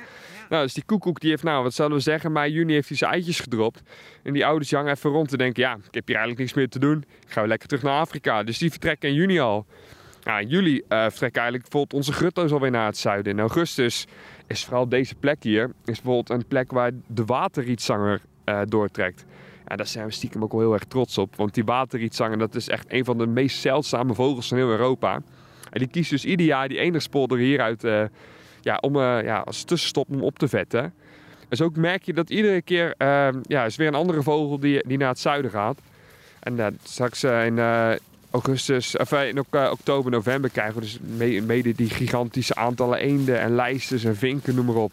Nou, 0.49 0.63
dus 0.63 0.75
die 0.75 0.85
koekoek 0.85 1.21
die 1.21 1.31
heeft, 1.31 1.43
nou, 1.43 1.63
wat 1.63 1.75
zullen 1.75 1.97
we 1.97 2.01
zeggen, 2.01 2.33
mei, 2.33 2.53
juni 2.53 2.73
heeft 2.73 2.89
hij 2.89 2.97
zijn 2.97 3.13
eitjes 3.13 3.41
gedropt. 3.41 3.83
En 4.23 4.33
die 4.33 4.47
ouders 4.47 4.71
hangen 4.71 4.93
even 4.93 5.11
rond 5.11 5.29
te 5.29 5.37
denken, 5.37 5.63
ja, 5.63 5.75
ik 5.75 5.95
heb 5.95 6.07
hier 6.07 6.17
eigenlijk 6.17 6.39
niks 6.39 6.55
meer 6.55 6.69
te 6.69 6.79
doen. 6.79 7.05
Ik 7.27 7.33
ga 7.33 7.41
weer 7.41 7.49
lekker 7.49 7.69
terug 7.69 7.83
naar 7.83 8.01
Afrika. 8.01 8.43
Dus 8.43 8.59
die 8.59 8.71
vertrekken 8.71 9.09
in 9.09 9.15
juni 9.15 9.41
al. 9.41 9.67
Nou, 10.25 10.41
in 10.41 10.49
juli 10.49 10.75
uh, 10.75 10.83
vertrekken 10.89 11.41
eigenlijk 11.41 11.63
bijvoorbeeld 11.63 11.93
onze 11.93 12.13
grutto's 12.13 12.53
alweer 12.53 12.71
naar 12.71 12.87
het 12.87 12.97
zuiden. 12.97 13.33
In 13.33 13.41
augustus 13.41 14.07
is 14.47 14.65
vooral 14.65 14.89
deze 14.89 15.15
plek 15.15 15.43
hier, 15.43 15.65
is 15.65 16.01
bijvoorbeeld 16.01 16.31
een 16.31 16.47
plek 16.47 16.71
waar 16.73 16.91
de 17.07 17.25
waterrietzanger 17.25 18.21
uh, 18.45 18.61
doortrekt. 18.69 19.25
En 19.65 19.77
daar 19.77 19.87
zijn 19.87 20.07
we 20.07 20.13
stiekem 20.13 20.43
ook 20.43 20.53
wel 20.53 20.61
heel 20.61 20.73
erg 20.73 20.85
trots 20.85 21.19
op. 21.19 21.37
Want 21.37 21.55
die 21.55 21.65
waterrietzanger, 21.65 22.39
dat 22.39 22.55
is 22.55 22.69
echt 22.69 22.93
een 22.93 23.05
van 23.05 23.19
de 23.19 23.27
meest 23.27 23.61
zeldzame 23.61 24.15
vogels 24.15 24.49
van 24.49 24.57
heel 24.57 24.69
Europa. 24.69 25.15
En 25.71 25.79
die 25.79 25.89
kiest 25.89 26.11
dus 26.11 26.25
ieder 26.25 26.47
jaar 26.47 26.69
die 26.69 26.79
enigspolder 26.79 27.39
hieruit 27.39 27.85
uh, 27.85 28.05
ja, 28.65 28.79
om 28.81 28.97
uh, 28.97 29.23
ja, 29.23 29.39
als 29.39 29.63
tussenstop 29.63 30.09
om 30.11 30.23
op 30.23 30.39
te 30.39 30.49
vetten. 30.49 30.95
Dus 31.49 31.61
ook 31.61 31.77
merk 31.77 32.03
je 32.03 32.13
dat 32.13 32.31
iedere 32.31 32.63
keer 32.63 32.95
uh, 32.99 33.29
ja, 33.43 33.65
is 33.65 33.77
weer 33.77 33.87
een 33.87 33.95
andere 33.95 34.23
vogel 34.23 34.59
die, 34.59 34.87
die 34.87 34.99
naar 34.99 35.09
het 35.09 35.19
zuiden 35.19 35.51
gaat. 35.51 35.79
En 36.41 36.57
uh, 36.57 36.67
straks 36.83 37.25
in 37.25 37.59
augustus, 38.31 38.97
of 38.97 39.13
in 39.13 39.45
oktober, 39.51 40.11
november 40.11 40.51
krijgen 40.51 40.75
we 40.75 40.81
dus 40.81 40.99
mede 41.47 41.75
die 41.75 41.91
gigantische 41.91 42.55
aantallen 42.55 42.99
eenden 42.99 43.41
en 43.41 43.55
lijsters 43.55 44.05
en 44.05 44.17
vinken, 44.17 44.55
noem 44.55 44.67
maar 44.67 44.75
op. 44.75 44.93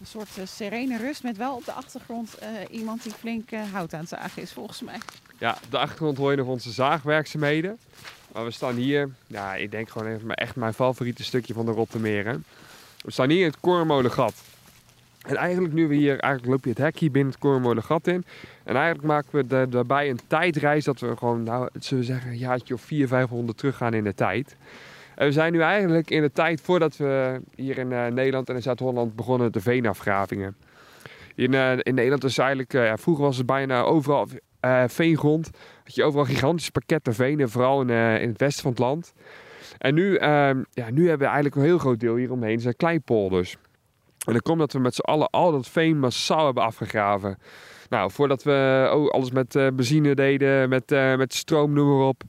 Een 0.00 0.06
soort 0.06 0.28
serene 0.44 0.98
rust 0.98 1.22
met 1.22 1.36
wel 1.36 1.54
op 1.54 1.64
de 1.64 1.72
achtergrond 1.72 2.38
iemand 2.70 3.02
die 3.02 3.12
flink 3.12 3.50
hout 3.72 3.94
aan 3.94 4.00
het 4.00 4.08
zagen 4.08 4.42
is, 4.42 4.52
volgens 4.52 4.80
mij. 4.80 4.98
Ja, 5.42 5.56
de 5.70 5.78
achtergrond 5.78 6.16
hoor 6.16 6.30
je 6.30 6.36
nog 6.36 6.46
onze 6.46 6.70
zaagwerkzaamheden. 6.70 7.78
Maar 8.32 8.44
we 8.44 8.50
staan 8.50 8.74
hier, 8.74 9.08
ja, 9.26 9.54
ik 9.54 9.70
denk 9.70 9.88
gewoon 9.88 10.08
even 10.08 10.34
echt 10.34 10.56
mijn 10.56 10.74
favoriete 10.74 11.24
stukje 11.24 11.54
van 11.54 11.66
de 11.66 11.72
Rottermeren. 11.72 12.44
We 13.00 13.10
staan 13.10 13.30
hier 13.30 13.40
in 13.40 13.46
het 13.46 13.60
Korenmolengat. 13.60 14.34
En 15.22 15.36
eigenlijk 15.36 15.74
nu 15.74 15.88
we 15.88 15.94
hier, 15.94 16.18
eigenlijk 16.18 16.52
loop 16.52 16.64
je 16.64 16.70
het 16.70 16.78
hekje 16.78 17.10
binnen 17.10 17.32
het 17.32 17.40
Korenmolengat 17.40 18.06
in. 18.06 18.24
En 18.64 18.74
eigenlijk 18.76 19.06
maken 19.06 19.48
we 19.48 19.68
daarbij 19.68 20.10
een 20.10 20.20
tijdreis 20.26 20.84
dat 20.84 21.00
we 21.00 21.16
gewoon, 21.16 21.42
nou, 21.42 21.68
zullen 21.78 22.04
we 22.04 22.12
zeggen, 22.12 22.30
een 22.30 22.38
jaartje 22.38 22.74
of 22.74 22.80
400, 22.80 23.20
500 23.20 23.58
teruggaan 23.58 23.94
in 23.94 24.04
de 24.04 24.14
tijd. 24.14 24.56
En 25.14 25.26
we 25.26 25.32
zijn 25.32 25.52
nu 25.52 25.60
eigenlijk 25.60 26.10
in 26.10 26.22
de 26.22 26.32
tijd 26.32 26.60
voordat 26.60 26.96
we 26.96 27.40
hier 27.54 27.78
in 27.78 27.90
uh, 27.90 28.06
Nederland 28.06 28.48
en 28.48 28.54
in 28.54 28.62
Zuid-Holland 28.62 29.16
begonnen 29.16 29.52
de 29.52 29.60
veenafgravingen. 29.60 30.56
In, 31.34 31.52
uh, 31.52 31.72
in 31.72 31.94
Nederland 31.94 32.24
is 32.24 32.38
eigenlijk, 32.38 32.72
uh, 32.72 32.84
ja, 32.84 32.96
vroeger 32.96 33.24
was 33.24 33.36
het 33.36 33.46
bijna 33.46 33.80
overal 33.80 34.28
veengrond. 34.86 35.50
Had 35.84 35.94
je 35.94 36.04
overal 36.04 36.24
gigantische 36.24 36.70
pakketten 36.70 37.14
venen, 37.14 37.50
vooral 37.50 37.80
in, 37.80 37.90
in 38.20 38.28
het 38.28 38.38
westen 38.38 38.62
van 38.62 38.70
het 38.70 38.80
land. 38.80 39.12
En 39.78 39.94
nu, 39.94 40.16
ehm, 40.16 40.62
ja, 40.70 40.90
nu 40.90 41.08
hebben 41.08 41.26
we 41.26 41.32
eigenlijk 41.32 41.56
een 41.56 41.62
heel 41.62 41.78
groot 41.78 42.00
deel 42.00 42.16
hieromheen, 42.16 42.60
zijn 42.60 42.76
kleinpolders. 42.76 43.56
En 44.26 44.32
dat 44.32 44.42
komt 44.42 44.58
dat 44.58 44.72
we 44.72 44.78
met 44.78 44.94
z'n 44.94 45.00
allen 45.00 45.30
al 45.30 45.52
dat 45.52 45.68
veen 45.68 45.98
massaal 45.98 46.44
hebben 46.44 46.62
afgegraven. 46.62 47.38
Nou, 47.88 48.10
voordat 48.10 48.42
we 48.42 48.90
oh, 48.94 49.08
alles 49.10 49.30
met 49.30 49.52
benzine 49.52 50.14
deden, 50.14 50.68
met, 50.68 50.90
met 51.16 51.34
stroom, 51.34 51.72
noem 51.72 51.98
maar 51.98 52.06
op, 52.06 52.22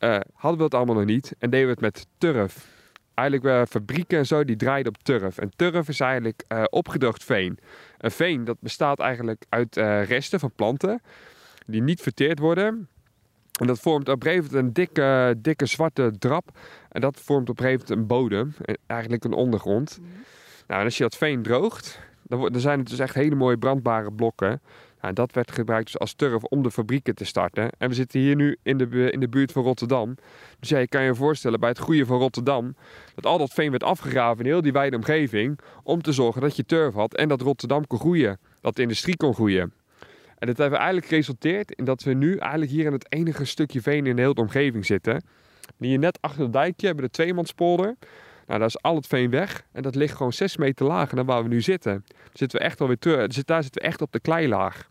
uh, 0.00 0.16
hadden 0.34 0.58
we 0.58 0.64
het 0.64 0.74
allemaal 0.74 0.94
nog 0.94 1.04
niet 1.04 1.34
en 1.38 1.50
deden 1.50 1.66
we 1.66 1.72
het 1.72 1.80
met 1.80 2.06
turf. 2.18 2.68
Eigenlijk 3.14 3.48
uh, 3.48 3.62
fabrieken 3.68 4.18
en 4.18 4.26
zo, 4.26 4.44
die 4.44 4.56
draaiden 4.56 4.92
op 4.94 5.02
turf. 5.02 5.38
En 5.38 5.50
turf 5.56 5.88
is 5.88 6.00
eigenlijk 6.00 6.44
uh, 6.48 6.62
opgedroogd 6.70 7.24
veen. 7.24 7.58
Een 7.98 8.10
veen 8.10 8.44
dat 8.44 8.56
bestaat 8.60 8.98
eigenlijk 8.98 9.44
uit 9.48 9.76
resten 10.08 10.40
van 10.40 10.52
planten 10.56 11.00
die 11.70 11.82
niet 11.82 12.00
verteerd 12.00 12.38
worden. 12.38 12.88
En 13.60 13.66
dat 13.66 13.80
vormt 13.80 14.08
op 14.08 14.24
een 14.24 14.30
gegeven 14.30 14.54
moment 14.54 14.66
een 14.66 14.72
dikke, 14.72 15.34
dikke 15.38 15.66
zwarte 15.66 16.12
drap. 16.18 16.58
En 16.88 17.00
dat 17.00 17.20
vormt 17.20 17.48
op 17.48 17.58
een 17.58 17.64
gegeven 17.64 17.86
moment 17.88 18.10
een 18.10 18.16
bodem, 18.16 18.54
eigenlijk 18.86 19.24
een 19.24 19.32
ondergrond. 19.32 19.98
Mm. 20.00 20.06
Nou, 20.66 20.80
en 20.80 20.84
als 20.86 20.96
je 20.96 21.02
dat 21.02 21.16
veen 21.16 21.42
droogt, 21.42 22.00
dan, 22.22 22.52
dan 22.52 22.60
zijn 22.60 22.78
het 22.78 22.88
dus 22.88 22.98
echt 22.98 23.14
hele 23.14 23.34
mooie 23.34 23.58
brandbare 23.58 24.12
blokken. 24.12 24.60
Nou, 25.00 25.14
dat 25.14 25.32
werd 25.32 25.50
gebruikt 25.50 25.84
dus 25.84 25.98
als 25.98 26.14
turf 26.14 26.42
om 26.42 26.62
de 26.62 26.70
fabrieken 26.70 27.14
te 27.14 27.24
starten. 27.24 27.70
En 27.78 27.88
we 27.88 27.94
zitten 27.94 28.20
hier 28.20 28.36
nu 28.36 28.56
in 28.62 28.78
de, 28.78 29.10
in 29.10 29.20
de 29.20 29.28
buurt 29.28 29.52
van 29.52 29.62
Rotterdam. 29.62 30.14
Dus 30.58 30.68
ja, 30.68 30.78
je 30.78 30.88
kan 30.88 31.02
je 31.02 31.14
voorstellen 31.14 31.60
bij 31.60 31.68
het 31.68 31.78
groeien 31.78 32.06
van 32.06 32.18
Rotterdam... 32.18 32.74
dat 33.14 33.26
al 33.26 33.38
dat 33.38 33.52
veen 33.52 33.70
werd 33.70 33.82
afgegraven 33.82 34.44
in 34.44 34.50
heel 34.50 34.62
die 34.62 34.72
wijde 34.72 34.96
omgeving... 34.96 35.58
om 35.82 36.02
te 36.02 36.12
zorgen 36.12 36.40
dat 36.40 36.56
je 36.56 36.64
turf 36.64 36.94
had 36.94 37.14
en 37.14 37.28
dat 37.28 37.40
Rotterdam 37.40 37.86
kon 37.86 37.98
groeien. 37.98 38.38
Dat 38.60 38.76
de 38.76 38.82
industrie 38.82 39.16
kon 39.16 39.34
groeien. 39.34 39.72
En 40.40 40.46
dat 40.46 40.58
heeft 40.58 40.72
eigenlijk 40.72 41.06
geresulteerd 41.06 41.72
in 41.72 41.84
dat 41.84 42.02
we 42.02 42.12
nu 42.12 42.36
eigenlijk 42.36 42.70
hier 42.70 42.86
in 42.86 42.92
het 42.92 43.12
enige 43.12 43.44
stukje 43.44 43.80
veen 43.80 44.06
in 44.06 44.16
de 44.16 44.22
hele 44.22 44.34
omgeving 44.34 44.86
zitten. 44.86 45.22
Hier 45.78 45.98
net 45.98 46.18
achter 46.20 46.42
het 46.42 46.52
dijkje 46.52 46.86
hebben 46.86 47.04
de 47.04 47.10
tweemanspolder. 47.10 47.96
Nou, 48.46 48.58
daar 48.58 48.68
is 48.68 48.82
al 48.82 48.94
het 48.94 49.06
veen 49.06 49.30
weg 49.30 49.64
en 49.72 49.82
dat 49.82 49.94
ligt 49.94 50.16
gewoon 50.16 50.32
6 50.32 50.56
meter 50.56 50.86
lager 50.86 51.16
dan 51.16 51.26
waar 51.26 51.42
we 51.42 51.48
nu 51.48 51.60
zitten. 51.60 52.04
Zitten 52.32 52.58
we 52.58 52.64
echt 52.64 52.80
alweer 52.80 52.98
terug. 52.98 53.16
Daar 53.44 53.62
zitten 53.62 53.82
we 53.82 53.88
echt 53.88 54.02
op 54.02 54.12
de 54.12 54.20
kleilaag. 54.20 54.88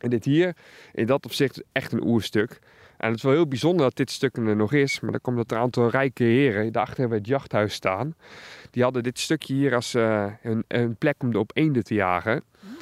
En 0.00 0.10
dit 0.10 0.24
hier, 0.24 0.56
in 0.92 1.06
dat 1.06 1.24
opzicht, 1.24 1.62
echt 1.72 1.92
een 1.92 2.06
oerstuk. 2.06 2.58
En 2.96 3.08
het 3.08 3.16
is 3.16 3.22
wel 3.22 3.32
heel 3.32 3.48
bijzonder 3.48 3.84
dat 3.84 3.96
dit 3.96 4.10
stuk 4.10 4.36
er 4.36 4.56
nog 4.56 4.72
is. 4.72 5.00
Maar 5.00 5.10
dan 5.10 5.20
komt 5.20 5.36
dat 5.36 5.50
er 5.50 5.56
een 5.56 5.62
aantal 5.62 5.90
rijke 5.90 6.24
heren. 6.24 6.72
Daarachter 6.72 7.00
hebben 7.00 7.18
we 7.18 7.24
het 7.24 7.32
jachthuis 7.32 7.74
staan. 7.74 8.14
Die 8.70 8.82
hadden 8.82 9.02
dit 9.02 9.18
stukje 9.18 9.54
hier 9.54 9.74
als 9.74 9.94
een, 9.94 10.64
een, 10.68 10.96
plek 10.96 11.22
om 11.22 11.34
op 11.34 11.50
eenden 11.54 11.84
te 11.84 11.94
jagen. 11.94 12.42
Mm. 12.60 12.76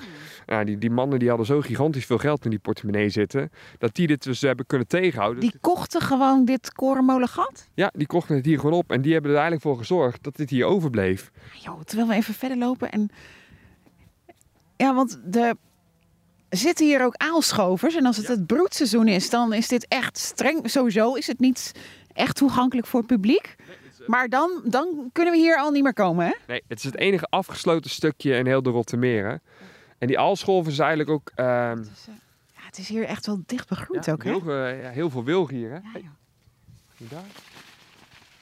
Die, 0.47 0.79
die 0.79 0.91
mannen 0.91 1.19
die 1.19 1.29
hadden 1.29 1.47
zo 1.47 1.61
gigantisch 1.61 2.07
veel 2.07 2.19
geld 2.19 2.45
in 2.45 2.51
die 2.51 2.59
portemonnee 2.59 3.09
zitten. 3.09 3.51
Dat 3.79 3.95
die 3.95 4.07
dit 4.07 4.23
dus 4.23 4.41
hebben 4.41 4.67
kunnen 4.67 4.87
tegenhouden. 4.87 5.41
Die 5.41 5.55
kochten 5.61 6.01
gewoon 6.01 6.45
dit 6.45 6.73
korenmolengat? 6.73 7.69
Ja, 7.75 7.93
die 7.95 8.07
kochten 8.07 8.37
het 8.37 8.45
hier 8.45 8.59
gewoon 8.59 8.79
op. 8.79 8.91
En 8.91 9.03
die 9.03 9.13
hebben 9.13 9.31
er 9.31 9.37
eigenlijk 9.37 9.67
voor 9.67 9.79
gezorgd 9.79 10.23
dat 10.23 10.37
dit 10.37 10.51
hier 10.51 10.65
overbleef. 10.65 11.31
Jo, 11.53 11.81
terwijl 11.85 12.09
we 12.09 12.15
even 12.15 12.35
verder 12.35 12.59
lopen 12.59 12.91
en... 12.91 13.11
Ja, 14.77 14.95
want 14.95 15.21
de 15.25 15.57
zitten 16.49 16.87
hier 16.87 17.05
ook 17.05 17.15
aalschovers. 17.17 17.95
En 17.95 18.07
als 18.07 18.17
het 18.17 18.29
het 18.29 18.47
broedseizoen 18.47 19.09
is, 19.09 19.31
dan 19.31 19.53
is 19.53 19.69
dit 19.69 19.87
echt 19.89 20.19
streng. 20.19 20.71
Sowieso 20.71 21.15
is 21.15 21.27
het 21.27 21.39
niet 21.39 21.73
echt 22.13 22.37
toegankelijk 22.37 22.87
voor 22.87 23.01
het 23.01 23.09
publiek. 23.09 23.55
Maar 24.07 24.29
dan, 24.29 24.61
dan 24.65 25.11
kunnen 25.13 25.33
we 25.33 25.39
hier 25.39 25.59
al 25.59 25.71
niet 25.71 25.83
meer 25.83 25.93
komen, 25.93 26.27
hè? 26.27 26.33
Nee, 26.47 26.63
het 26.69 26.79
is 26.79 26.85
het 26.85 26.97
enige 26.97 27.27
afgesloten 27.29 27.91
stukje 27.91 28.37
in 28.37 28.47
heel 28.47 28.63
de 28.63 28.71
Rottermeren. 28.71 29.43
En 29.99 30.07
die 30.07 30.19
aalscholver 30.19 30.73
is 30.73 30.79
eigenlijk 30.79 31.11
ook... 31.11 31.31
Uh... 31.37 31.69
Het, 31.69 31.79
is, 31.93 32.07
uh, 32.09 32.15
ja, 32.55 32.61
het 32.65 32.79
is 32.79 32.89
hier 32.89 33.05
echt 33.05 33.27
wel 33.27 33.43
dicht 33.47 33.69
begroeid 33.69 34.05
Ja, 34.05 34.13
ook, 34.13 34.25
hè? 34.25 34.31
heel, 34.31 34.51
eh, 34.51 34.83
ja, 34.83 34.91
heel 34.91 35.11
veel 35.11 35.25
wilg 35.25 35.51
hier, 35.51 35.71
hè? 35.71 35.77
Ja, 35.77 36.15
Hey, 36.97 37.09
daar. 37.09 37.25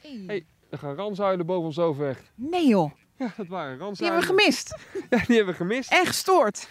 Hey. 0.00 0.22
Hey. 0.26 0.44
Er 0.70 0.78
gaan 0.78 0.94
ranzuilen 0.94 1.46
boven 1.46 1.64
ons 1.64 1.78
over 1.78 2.04
weg. 2.04 2.22
Nee 2.34 2.68
joh, 2.68 2.90
Ja, 3.16 3.32
dat 3.36 3.46
waren 3.46 3.72
die 3.72 3.84
ranzuilen. 3.84 4.18
hebben 4.20 4.36
we 4.36 4.42
gemist 4.42 4.76
Ja, 5.10 5.24
die 5.26 5.36
hebben 5.36 5.54
we 5.54 5.60
gemist. 5.60 5.92
en 5.92 6.06
gestoord. 6.06 6.68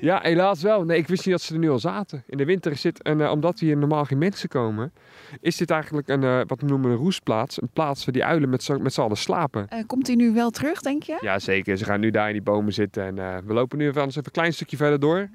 Ja, 0.00 0.20
helaas 0.22 0.62
wel. 0.62 0.84
Nee, 0.84 0.98
ik 0.98 1.08
wist 1.08 1.24
niet 1.26 1.34
dat 1.34 1.44
ze 1.44 1.52
er 1.52 1.58
nu 1.58 1.70
al 1.70 1.78
zaten. 1.78 2.22
In 2.26 2.36
de 2.36 2.44
winter 2.44 2.72
is 2.72 2.80
dit, 2.80 3.06
een, 3.06 3.20
eh, 3.20 3.30
omdat 3.30 3.58
hier 3.58 3.76
normaal 3.76 4.04
geen 4.04 4.18
mensen 4.18 4.48
komen, 4.48 4.92
is 5.40 5.56
dit 5.56 5.70
eigenlijk 5.70 6.08
een, 6.08 6.22
eh, 6.24 6.40
wat 6.46 6.60
we 6.60 6.66
noemen 6.66 6.90
een 6.90 6.96
roestplaats. 6.96 7.62
Een 7.62 7.68
plaats 7.72 8.04
waar 8.04 8.14
die 8.14 8.24
uilen 8.24 8.48
met 8.48 8.62
z'n 8.62 8.82
met 8.82 8.92
z'n 8.92 9.00
allen 9.00 9.16
slapen. 9.16 9.68
Eh, 9.68 9.82
komt 9.86 10.06
hij 10.06 10.16
nu 10.16 10.32
wel 10.32 10.50
terug, 10.50 10.80
denk 10.80 11.02
je? 11.02 11.18
Ja, 11.20 11.38
zeker. 11.38 11.76
Ze 11.76 11.84
gaan 11.84 12.00
nu 12.00 12.10
daar 12.10 12.26
in 12.26 12.32
die 12.32 12.42
bomen 12.42 12.72
zitten. 12.72 13.18
En 13.18 13.46
we 13.46 13.52
lopen 13.52 13.78
nu 13.78 13.84
even, 13.86 13.96
anders 14.00 14.16
even 14.16 14.26
een 14.26 14.40
klein 14.40 14.52
stukje 14.52 14.76
verder 14.76 15.00
door. 15.00 15.18
Dan 15.18 15.30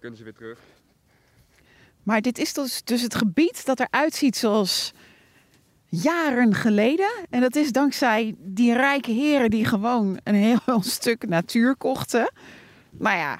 kunnen 0.00 0.18
ze 0.18 0.24
weer 0.24 0.34
terug. 0.34 0.58
Maar 2.02 2.20
dit 2.20 2.38
is 2.38 2.52
dus, 2.52 2.82
dus 2.84 3.02
het 3.02 3.14
gebied 3.14 3.66
dat 3.66 3.80
eruit 3.80 4.14
ziet 4.14 4.36
zoals 4.36 4.92
jaren 6.02 6.54
geleden. 6.54 7.10
En 7.30 7.40
dat 7.40 7.56
is 7.56 7.72
dankzij 7.72 8.34
die 8.38 8.72
rijke 8.72 9.10
heren 9.10 9.50
die 9.50 9.64
gewoon 9.64 10.18
een 10.24 10.34
heel 10.34 10.82
stuk 10.82 11.28
natuur 11.28 11.76
kochten. 11.76 12.32
Maar 12.98 13.16
ja, 13.16 13.38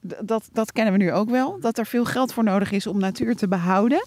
dat, 0.00 0.48
dat 0.52 0.72
kennen 0.72 0.92
we 0.92 0.98
nu 0.98 1.12
ook 1.12 1.30
wel. 1.30 1.60
Dat 1.60 1.78
er 1.78 1.86
veel 1.86 2.04
geld 2.04 2.32
voor 2.32 2.44
nodig 2.44 2.70
is 2.70 2.86
om 2.86 2.98
natuur 2.98 3.36
te 3.36 3.48
behouden. 3.48 4.06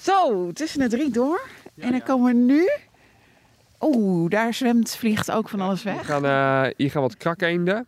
Zo, 0.00 0.52
tussen 0.52 0.80
het 0.80 0.92
riet 0.92 1.14
door. 1.14 1.40
en 1.76 1.90
dan 1.90 1.98
ja. 1.98 2.04
komen 2.04 2.34
we 2.34 2.40
nu... 2.40 2.68
Oeh, 3.80 4.30
daar 4.30 4.54
zwemt, 4.54 4.96
vliegt 4.96 5.30
ook 5.30 5.48
van 5.48 5.60
alles 5.60 5.82
Hier 5.82 5.94
weg. 5.94 6.06
gaan, 6.06 6.24
eh, 6.24 6.72
hier 6.76 6.90
gaan 6.90 7.02
wat 7.02 7.16
krakeenden. 7.16 7.86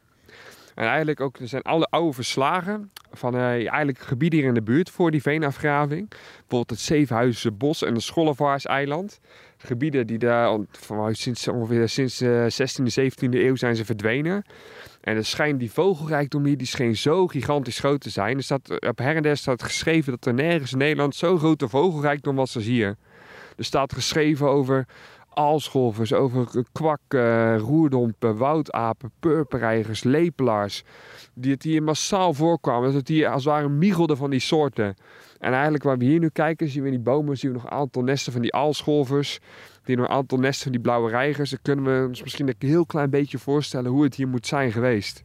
En 0.75 0.87
eigenlijk 0.87 1.21
ook, 1.21 1.39
er 1.39 1.49
zijn 1.49 1.63
alle 1.63 1.87
oude 1.91 2.13
verslagen 2.13 2.91
van 3.19 3.35
eh, 3.35 3.41
eigenlijk 3.41 3.99
gebieden 3.99 4.39
hier 4.39 4.49
in 4.49 4.55
de 4.55 4.63
buurt 4.63 4.91
voor 4.91 5.11
die 5.11 5.23
veenafgraving. 5.23 6.09
Bijvoorbeeld 6.09 6.71
het 6.71 6.81
Zevenhuizense 6.81 7.53
Bos 7.53 7.83
en 7.83 7.95
het 7.95 8.03
Schollevaars-eiland. 8.03 9.21
Gebieden 9.57 10.07
die 10.07 10.19
daar 10.19 10.59
sinds 11.11 11.49
ongeveer 11.49 11.89
sinds 11.89 12.19
de 12.19 12.49
16e, 12.53 13.03
17e 13.03 13.29
eeuw 13.31 13.57
zijn 13.57 13.77
ze 13.77 13.85
verdwenen. 13.85 14.45
En 15.01 15.17
er 15.17 15.25
schijnt 15.25 15.61
die 15.61 15.71
vogelrijkdom 15.71 16.45
hier, 16.45 16.57
die 16.57 16.67
scheen 16.67 16.97
zo 16.97 17.27
gigantisch 17.27 17.79
groot 17.79 18.01
te 18.01 18.11
zijn. 18.11 18.37
Er 18.37 18.43
staat, 18.43 18.87
op 18.89 18.99
her 18.99 19.17
en 19.17 19.23
der 19.23 19.37
staat 19.37 19.63
geschreven 19.63 20.13
dat 20.13 20.27
er 20.27 20.35
nergens 20.35 20.73
in 20.73 20.79
Nederland 20.79 21.15
zo'n 21.15 21.39
grote 21.39 21.69
vogelrijkdom 21.69 22.37
was 22.37 22.55
als 22.55 22.65
hier. 22.65 22.97
Er 23.57 23.65
staat 23.65 23.93
geschreven 23.93 24.49
over 24.49 24.87
aalscholvers, 25.39 26.13
over 26.13 26.65
kwak, 26.73 27.01
eh, 27.09 27.59
roerdompen, 27.59 28.37
woudapen, 28.37 29.11
purperreigers, 29.21 30.05
lepelaars. 30.05 30.85
Die 31.35 31.53
het 31.53 31.63
hier 31.63 31.83
massaal 31.83 32.35
voorkwamen. 32.35 32.85
Dat 32.85 32.95
het 32.95 33.09
hier 33.09 33.29
als 33.29 33.45
het 33.45 33.53
ware 33.53 33.69
miegelde 33.69 34.17
van 34.17 34.31
die 34.31 34.41
soorten. 34.41 34.95
En 35.39 35.53
eigenlijk 35.53 35.85
waar 35.85 35.99
we 35.99 36.05
hier 36.05 36.19
nu 36.19 36.29
kijken, 36.29 36.69
zien 36.69 36.83
we 36.83 36.89
in 36.89 36.95
die 36.95 37.03
bomen 37.03 37.39
zien 37.39 37.51
we 37.51 37.57
nog 37.57 37.67
een 37.67 37.77
aantal 37.77 38.03
nesten 38.03 38.33
van 38.33 38.43
die 38.43 38.55
aalscholvers. 38.55 39.39
Die 39.85 39.97
nog 39.97 40.07
een 40.07 40.13
aantal 40.13 40.39
nesten 40.39 40.63
van 40.63 40.73
die 40.73 40.81
blauwe 40.81 41.11
reigers. 41.11 41.51
Dan 41.51 41.59
kunnen 41.63 41.85
we 41.85 42.09
ons 42.09 42.23
misschien 42.23 42.49
een 42.49 42.55
heel 42.59 42.87
klein 42.87 43.11
beetje 43.11 43.39
voorstellen 43.39 43.91
hoe 43.91 44.03
het 44.03 44.15
hier 44.15 44.29
moet 44.29 44.47
zijn 44.47 44.73
geweest. 44.73 45.25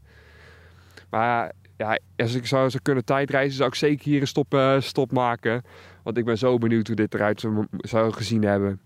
Maar 1.10 1.52
ja, 1.78 2.00
als 2.16 2.36
ik 2.36 2.46
zou, 2.46 2.70
zou 2.70 2.84
kunnen 2.84 3.06
tijdreizen, 3.06 3.58
zou 3.58 3.70
ik 3.70 3.76
zeker 3.76 4.04
hier 4.04 4.22
een 4.22 4.28
stop, 4.28 4.54
eh, 4.54 4.80
stop 4.80 5.12
maken. 5.12 5.62
Want 6.04 6.18
ik 6.18 6.26
ben 6.26 6.38
zo 6.38 6.58
benieuwd 6.58 6.88
hoe 6.88 6.96
dit 6.96 7.14
eruit 7.14 7.40
zou, 7.40 7.66
zou 7.78 8.12
gezien 8.12 8.44
hebben. 8.44 8.80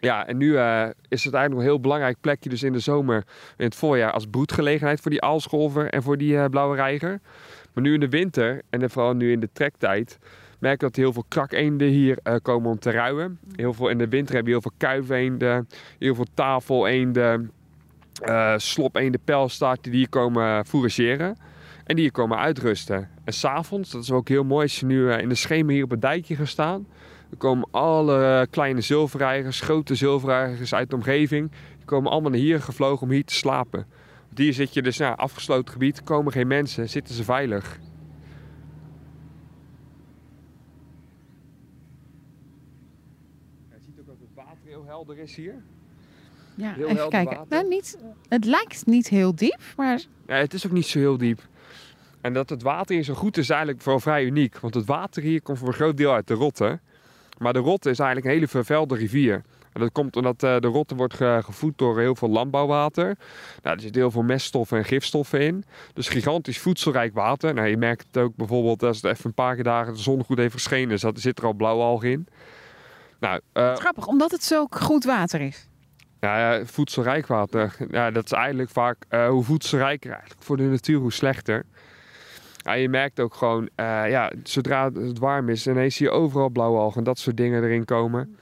Ja, 0.00 0.26
en 0.26 0.36
nu 0.36 0.56
eh, 0.56 0.82
is 1.08 1.24
het 1.24 1.34
eigenlijk 1.34 1.50
nog 1.50 1.58
een 1.58 1.64
heel 1.64 1.80
belangrijk 1.80 2.16
plekje, 2.20 2.48
dus 2.48 2.62
in 2.62 2.72
de 2.72 2.78
zomer, 2.78 3.24
in 3.56 3.64
het 3.64 3.74
voorjaar, 3.74 4.12
als 4.12 4.26
broedgelegenheid 4.26 5.00
voor 5.00 5.10
die 5.10 5.22
aalscholver 5.22 5.90
en 5.90 6.02
voor 6.02 6.18
die 6.18 6.38
eh, 6.38 6.44
blauwe 6.44 6.76
reiger. 6.76 7.20
Maar 7.72 7.84
nu 7.84 7.94
in 7.94 8.00
de 8.00 8.08
winter, 8.08 8.62
en 8.70 8.90
vooral 8.90 9.14
nu 9.14 9.32
in 9.32 9.40
de 9.40 9.48
trektijd, 9.52 10.18
merk 10.58 10.80
dat 10.80 10.96
heel 10.96 11.12
veel 11.12 11.24
krakeenden 11.28 11.88
hier 11.88 12.18
eh, 12.22 12.34
komen 12.42 12.70
om 12.70 12.78
te 12.78 12.90
ruimen. 12.90 13.38
Heel 13.56 13.72
veel, 13.72 13.88
in 13.88 13.98
de 13.98 14.08
winter 14.08 14.34
heb 14.34 14.44
je 14.44 14.50
heel 14.50 14.60
veel 14.60 14.72
kuiveenden, 14.76 15.68
heel 15.98 16.14
veel 16.14 16.26
tafeleenden, 16.34 17.50
eh 18.20 18.54
slopeenden, 18.56 19.20
pijlstaarten 19.24 19.90
die 19.90 20.00
hier 20.00 20.08
komen 20.08 20.66
fourageren. 20.66 21.36
En 21.84 21.94
die 21.94 22.04
hier 22.04 22.12
komen 22.12 22.38
uitrusten. 22.38 23.08
En 23.24 23.32
s'avonds, 23.32 23.90
dat 23.90 24.02
is 24.02 24.10
ook 24.10 24.28
heel 24.28 24.44
mooi, 24.44 24.62
als 24.62 24.80
je 24.80 24.86
nu 24.86 25.12
in 25.12 25.28
de 25.28 25.34
schemer 25.34 25.74
hier 25.74 25.84
op 25.84 25.90
het 25.90 26.00
dijkje 26.00 26.36
gaat 26.36 26.48
staan. 26.48 26.86
Er 27.30 27.36
komen 27.36 27.68
alle 27.70 28.46
kleine 28.50 28.80
zilverreigers, 28.80 29.60
grote 29.60 29.94
zilverreigers 29.94 30.74
uit 30.74 30.90
de 30.90 30.96
omgeving. 30.96 31.50
Die 31.76 31.84
komen 31.84 32.10
allemaal 32.10 32.30
naar 32.30 32.40
hier 32.40 32.60
gevlogen 32.62 33.02
om 33.06 33.12
hier 33.12 33.24
te 33.24 33.34
slapen. 33.34 33.86
Want 34.26 34.38
hier 34.38 34.52
zit 34.52 34.74
je 34.74 34.82
dus, 34.82 34.98
nou, 34.98 35.16
afgesloten 35.16 35.72
gebied, 35.72 36.02
komen 36.02 36.32
geen 36.32 36.46
mensen, 36.46 36.88
zitten 36.88 37.14
ze 37.14 37.24
veilig. 37.24 37.78
Je 43.68 43.76
ziet 43.80 43.98
ook 44.00 44.06
dat 44.06 44.16
het 44.20 44.34
water 44.34 44.58
heel 44.66 44.84
helder 44.86 45.18
is 45.18 45.36
hier. 45.36 45.54
Ja, 46.54 46.72
Heel 46.72 46.88
even 46.88 47.08
kijken. 47.08 47.36
water. 47.36 47.56
Nou, 47.56 47.68
niet, 47.68 47.98
het 48.28 48.44
lijkt 48.44 48.86
niet 48.86 49.08
heel 49.08 49.34
diep, 49.34 49.60
maar 49.76 50.00
Ja, 50.26 50.34
het 50.36 50.54
is 50.54 50.66
ook 50.66 50.72
niet 50.72 50.86
zo 50.86 50.98
heel 50.98 51.16
diep. 51.18 51.40
En 52.20 52.32
dat 52.32 52.50
het 52.50 52.62
water 52.62 52.94
hier 52.94 53.04
zo 53.04 53.14
goed 53.14 53.36
is, 53.36 53.42
is 53.42 53.50
eigenlijk 53.50 53.80
vooral 53.82 54.00
vrij 54.00 54.24
uniek. 54.24 54.58
Want 54.58 54.74
het 54.74 54.86
water 54.86 55.22
hier 55.22 55.42
komt 55.42 55.58
voor 55.58 55.68
een 55.68 55.74
groot 55.74 55.96
deel 55.96 56.12
uit 56.12 56.26
de 56.26 56.34
Rotte. 56.34 56.80
Maar 57.40 57.52
de 57.52 57.58
Rotte 57.58 57.90
is 57.90 57.98
eigenlijk 57.98 58.26
een 58.28 58.34
hele 58.34 58.48
vervuilde 58.48 58.94
rivier. 58.94 59.42
En 59.72 59.80
dat 59.80 59.92
komt 59.92 60.16
omdat 60.16 60.42
eh, 60.42 60.56
de 60.58 60.66
Rotte 60.66 60.94
wordt 60.94 61.14
ge- 61.14 61.40
gevoed 61.44 61.78
door 61.78 61.98
heel 62.00 62.14
veel 62.14 62.28
landbouwwater. 62.28 63.04
Nou, 63.62 63.76
er 63.76 63.80
zitten 63.82 64.00
heel 64.00 64.10
veel 64.10 64.22
meststoffen 64.22 64.78
en 64.78 64.84
gifstoffen 64.84 65.40
in. 65.40 65.64
Dus 65.94 66.08
gigantisch 66.08 66.58
voedselrijk 66.58 67.14
water. 67.14 67.54
Nou, 67.54 67.68
je 67.68 67.76
merkt 67.76 68.06
het 68.06 68.16
ook 68.22 68.36
bijvoorbeeld 68.36 68.82
als 68.82 68.96
het 69.02 69.12
even 69.12 69.24
een 69.26 69.34
paar 69.34 69.62
dagen 69.62 69.92
de 69.92 69.98
zon 69.98 70.24
goed 70.24 70.38
heeft 70.38 70.52
geschenen. 70.54 70.88
Dus 70.88 71.22
zit 71.22 71.38
er 71.38 71.44
al 71.44 71.52
blauwalg 71.52 72.04
in. 72.04 72.26
Nou, 73.20 73.40
eh, 73.52 73.74
grappig, 73.74 74.06
omdat 74.06 74.30
het 74.30 74.44
zo 74.44 74.66
goed 74.70 75.04
water 75.04 75.40
is. 75.40 75.68
ja, 76.20 76.54
ja, 76.54 76.64
voedselrijk 76.64 77.26
water. 77.26 77.76
Ja, 77.90 78.10
dat 78.10 78.24
is 78.24 78.32
eigenlijk 78.32 78.70
vaak 78.70 78.96
eh, 79.08 79.28
hoe 79.28 79.44
voedselrijker 79.44 80.10
eigenlijk 80.12 80.42
voor 80.42 80.56
de 80.56 80.62
natuur, 80.62 80.98
hoe 80.98 81.12
slechter. 81.12 81.64
Ja, 82.62 82.72
je 82.72 82.88
merkt 82.88 83.20
ook 83.20 83.34
gewoon, 83.34 83.68
eh, 83.74 84.10
ja, 84.10 84.32
zodra 84.42 84.92
het 84.92 85.18
warm 85.18 85.48
is, 85.48 85.66
ineens 85.66 85.96
zie 85.96 86.06
je 86.06 86.12
overal 86.12 86.48
blauwe 86.48 86.78
algen 86.78 86.98
en 86.98 87.04
dat 87.04 87.18
soort 87.18 87.36
dingen 87.36 87.64
erin 87.64 87.84
komen. 87.84 88.36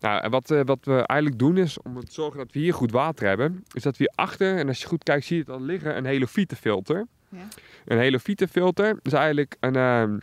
Nou, 0.00 0.22
en 0.22 0.30
wat, 0.30 0.50
eh, 0.50 0.60
wat 0.64 0.78
we 0.82 1.06
eigenlijk 1.06 1.38
doen 1.38 1.56
is, 1.56 1.82
om 1.82 2.04
te 2.04 2.12
zorgen 2.12 2.38
dat 2.38 2.52
we 2.52 2.58
hier 2.58 2.74
goed 2.74 2.90
water 2.90 3.26
hebben, 3.26 3.64
is 3.72 3.82
dat 3.82 3.96
we 3.96 4.04
hier 4.04 4.24
achter, 4.24 4.56
en 4.56 4.68
als 4.68 4.80
je 4.80 4.86
goed 4.86 5.02
kijkt, 5.02 5.24
zie 5.24 5.36
je 5.36 5.42
het 5.42 5.50
al 5.50 5.60
liggen, 5.60 5.96
een 5.96 6.04
helofietenfilter. 6.04 7.06
Ja. 7.28 7.48
Een 7.84 7.98
helofietenfilter 7.98 8.98
is 9.02 9.12
eigenlijk 9.12 9.56
een 9.60 9.76
ehm, 9.76 10.18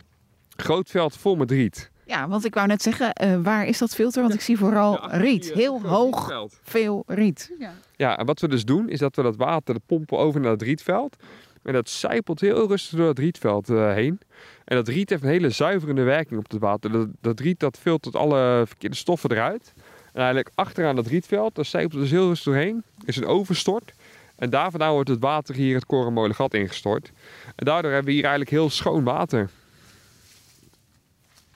groot 0.56 0.90
veld 0.90 1.16
vol 1.16 1.36
met 1.36 1.50
riet. 1.50 1.90
Ja, 2.06 2.28
want 2.28 2.44
ik 2.44 2.54
wou 2.54 2.66
net 2.66 2.82
zeggen, 2.82 3.12
eh, 3.12 3.36
waar 3.42 3.66
is 3.66 3.78
dat 3.78 3.94
filter? 3.94 4.22
Want 4.22 4.34
ik 4.34 4.40
zie 4.40 4.58
vooral 4.58 5.10
riet. 5.10 5.52
Heel 5.52 5.82
hoog, 5.82 6.48
veel 6.62 7.02
riet. 7.06 7.52
Ja. 7.58 7.72
Ja, 7.96 8.18
en 8.18 8.26
wat 8.26 8.40
we 8.40 8.48
dus 8.48 8.64
doen, 8.64 8.88
is 8.88 8.98
dat 8.98 9.16
we 9.16 9.22
dat 9.22 9.36
water 9.36 9.74
dat 9.74 9.86
pompen 9.86 10.18
over 10.18 10.40
naar 10.40 10.50
het 10.50 10.62
rietveld. 10.62 11.16
En 11.62 11.72
dat 11.72 11.88
zijpelt 11.88 12.40
heel 12.40 12.68
rustig 12.68 12.98
door 12.98 13.08
het 13.08 13.18
rietveld 13.18 13.70
eh, 13.70 13.92
heen. 13.92 14.20
En 14.64 14.76
dat 14.76 14.88
riet 14.88 15.10
heeft 15.10 15.22
een 15.22 15.28
hele 15.28 15.50
zuiverende 15.50 16.02
werking 16.02 16.38
op 16.38 16.50
het 16.50 16.60
water. 16.60 16.92
Dat, 16.92 17.08
dat 17.20 17.40
riet 17.40 17.60
dat 17.60 17.78
filtert 17.78 18.16
alle 18.16 18.62
verkeerde 18.66 18.96
stoffen 18.96 19.30
eruit. 19.30 19.72
En 20.12 20.18
eigenlijk 20.20 20.50
achteraan 20.54 20.96
dat 20.96 21.06
rietveld, 21.06 21.54
daar 21.54 21.64
zijpelt 21.64 21.92
het 21.92 22.02
dus 22.02 22.10
heel 22.10 22.26
rustig 22.26 22.52
doorheen. 22.52 22.82
Is 23.04 23.16
een 23.16 23.26
overstort. 23.26 23.92
En 24.36 24.50
daar 24.50 24.70
vandaan 24.70 24.92
wordt 24.92 25.08
het 25.08 25.20
water 25.20 25.54
hier 25.54 25.74
het 25.74 25.86
Korenmolengat 25.86 26.54
ingestort. 26.54 27.12
En 27.54 27.64
daardoor 27.64 27.90
hebben 27.90 28.08
we 28.08 28.12
hier 28.12 28.24
eigenlijk 28.24 28.50
heel 28.50 28.70
schoon 28.70 29.04
water. 29.04 29.50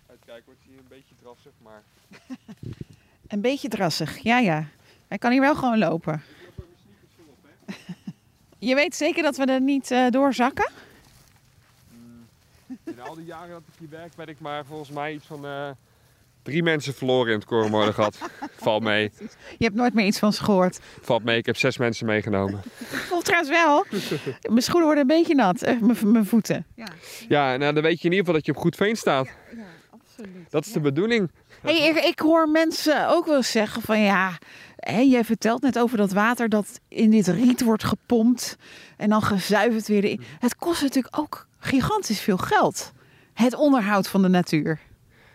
Uitkijken 0.07 0.45
wordt 0.45 0.61
hier 0.69 0.79
een 0.79 0.89
beetje 0.89 1.15
drassig, 1.23 1.53
maar... 1.63 1.83
Een 3.27 3.41
beetje 3.41 3.69
drassig, 3.69 4.19
ja 4.19 4.39
ja. 4.39 4.69
Hij 5.09 5.19
kan 5.19 5.31
hier 5.31 5.41
wel 5.41 5.55
gewoon 5.55 5.79
lopen. 5.79 6.23
Je 8.59 8.75
weet 8.75 8.95
zeker 8.95 9.23
dat 9.23 9.37
we 9.37 9.45
er 9.45 9.61
niet 9.61 9.91
eh, 9.91 10.07
doorzakken? 10.11 10.71
In 12.85 13.01
al 13.01 13.15
die 13.15 13.25
jaren 13.25 13.51
dat 13.51 13.63
ik 13.73 13.79
hier 13.79 13.89
werk, 13.91 14.15
ben 14.17 14.27
ik 14.29 14.41
maar 14.41 14.65
volgens 14.65 14.91
mij 14.91 15.13
iets 15.15 15.27
van 15.27 15.47
eh, 15.47 15.69
drie 16.43 16.63
mensen 16.63 16.95
verloren 16.95 17.33
in 17.33 17.39
het 17.39 17.49
Korenmolen 17.49 17.95
gehad. 17.99 18.19
Valt 18.57 18.83
mee. 18.83 19.13
Je 19.59 19.65
hebt 19.65 19.75
nooit 19.77 19.95
meer 19.95 20.07
iets 20.07 20.19
van 20.19 20.33
ze 20.33 20.45
gehoord. 20.45 20.79
Valt 21.01 21.25
mee, 21.25 21.37
ik 21.39 21.47
heb 21.47 21.57
zes 21.57 21.77
mensen 21.79 22.07
meegenomen. 22.07 22.63
Voelt 23.09 23.25
trouwens 23.25 23.51
wel. 23.51 23.85
Mijn 24.43 24.63
schoenen 24.63 24.85
worden 24.85 25.01
een 25.11 25.17
beetje 25.17 25.35
nat. 25.35 25.63
Eh, 25.63 25.81
mijn- 25.81 26.13
mijn 26.13 26.27
voeten. 26.27 26.67
Ja, 26.75 26.87
Ja, 27.29 27.57
nou 27.57 27.73
dan 27.75 27.83
weet 27.83 28.01
je 28.01 28.05
in 28.09 28.15
ieder 28.15 28.19
geval 28.19 28.35
dat 28.35 28.47
je 28.47 28.53
op 28.53 28.59
goed 28.59 28.77
veen 28.77 28.97
staat. 28.97 29.27
ja 29.57 29.63
absoluut. 30.19 30.51
Dat 30.51 30.67
is 30.67 30.73
de 30.73 30.81
bedoeling. 30.81 31.31
Hey, 31.63 31.89
ik, 31.89 31.97
ik 31.97 32.19
hoor 32.19 32.49
mensen 32.49 33.09
ook 33.09 33.27
wel 33.27 33.37
eens 33.37 33.51
zeggen 33.51 33.83
van 33.83 34.01
ja, 34.01 34.39
hè, 34.77 35.01
jij 35.01 35.25
vertelt 35.25 35.63
net 35.63 35.79
over 35.79 35.97
dat 35.97 36.13
water 36.13 36.49
dat 36.49 36.81
in 36.89 37.11
dit 37.11 37.27
riet 37.27 37.63
wordt 37.63 37.85
gepompt 37.85 38.57
en 38.97 39.09
dan 39.09 39.23
gezuiverd 39.23 39.87
weer. 39.87 40.05
in. 40.05 40.21
Het 40.39 40.57
kost 40.57 40.83
natuurlijk 40.83 41.19
ook 41.19 41.47
gigantisch 41.59 42.21
veel 42.21 42.37
geld. 42.37 42.93
Het 43.35 43.55
onderhoud 43.55 44.09
van 44.09 44.23
de 44.23 44.29
natuur. 44.29 44.79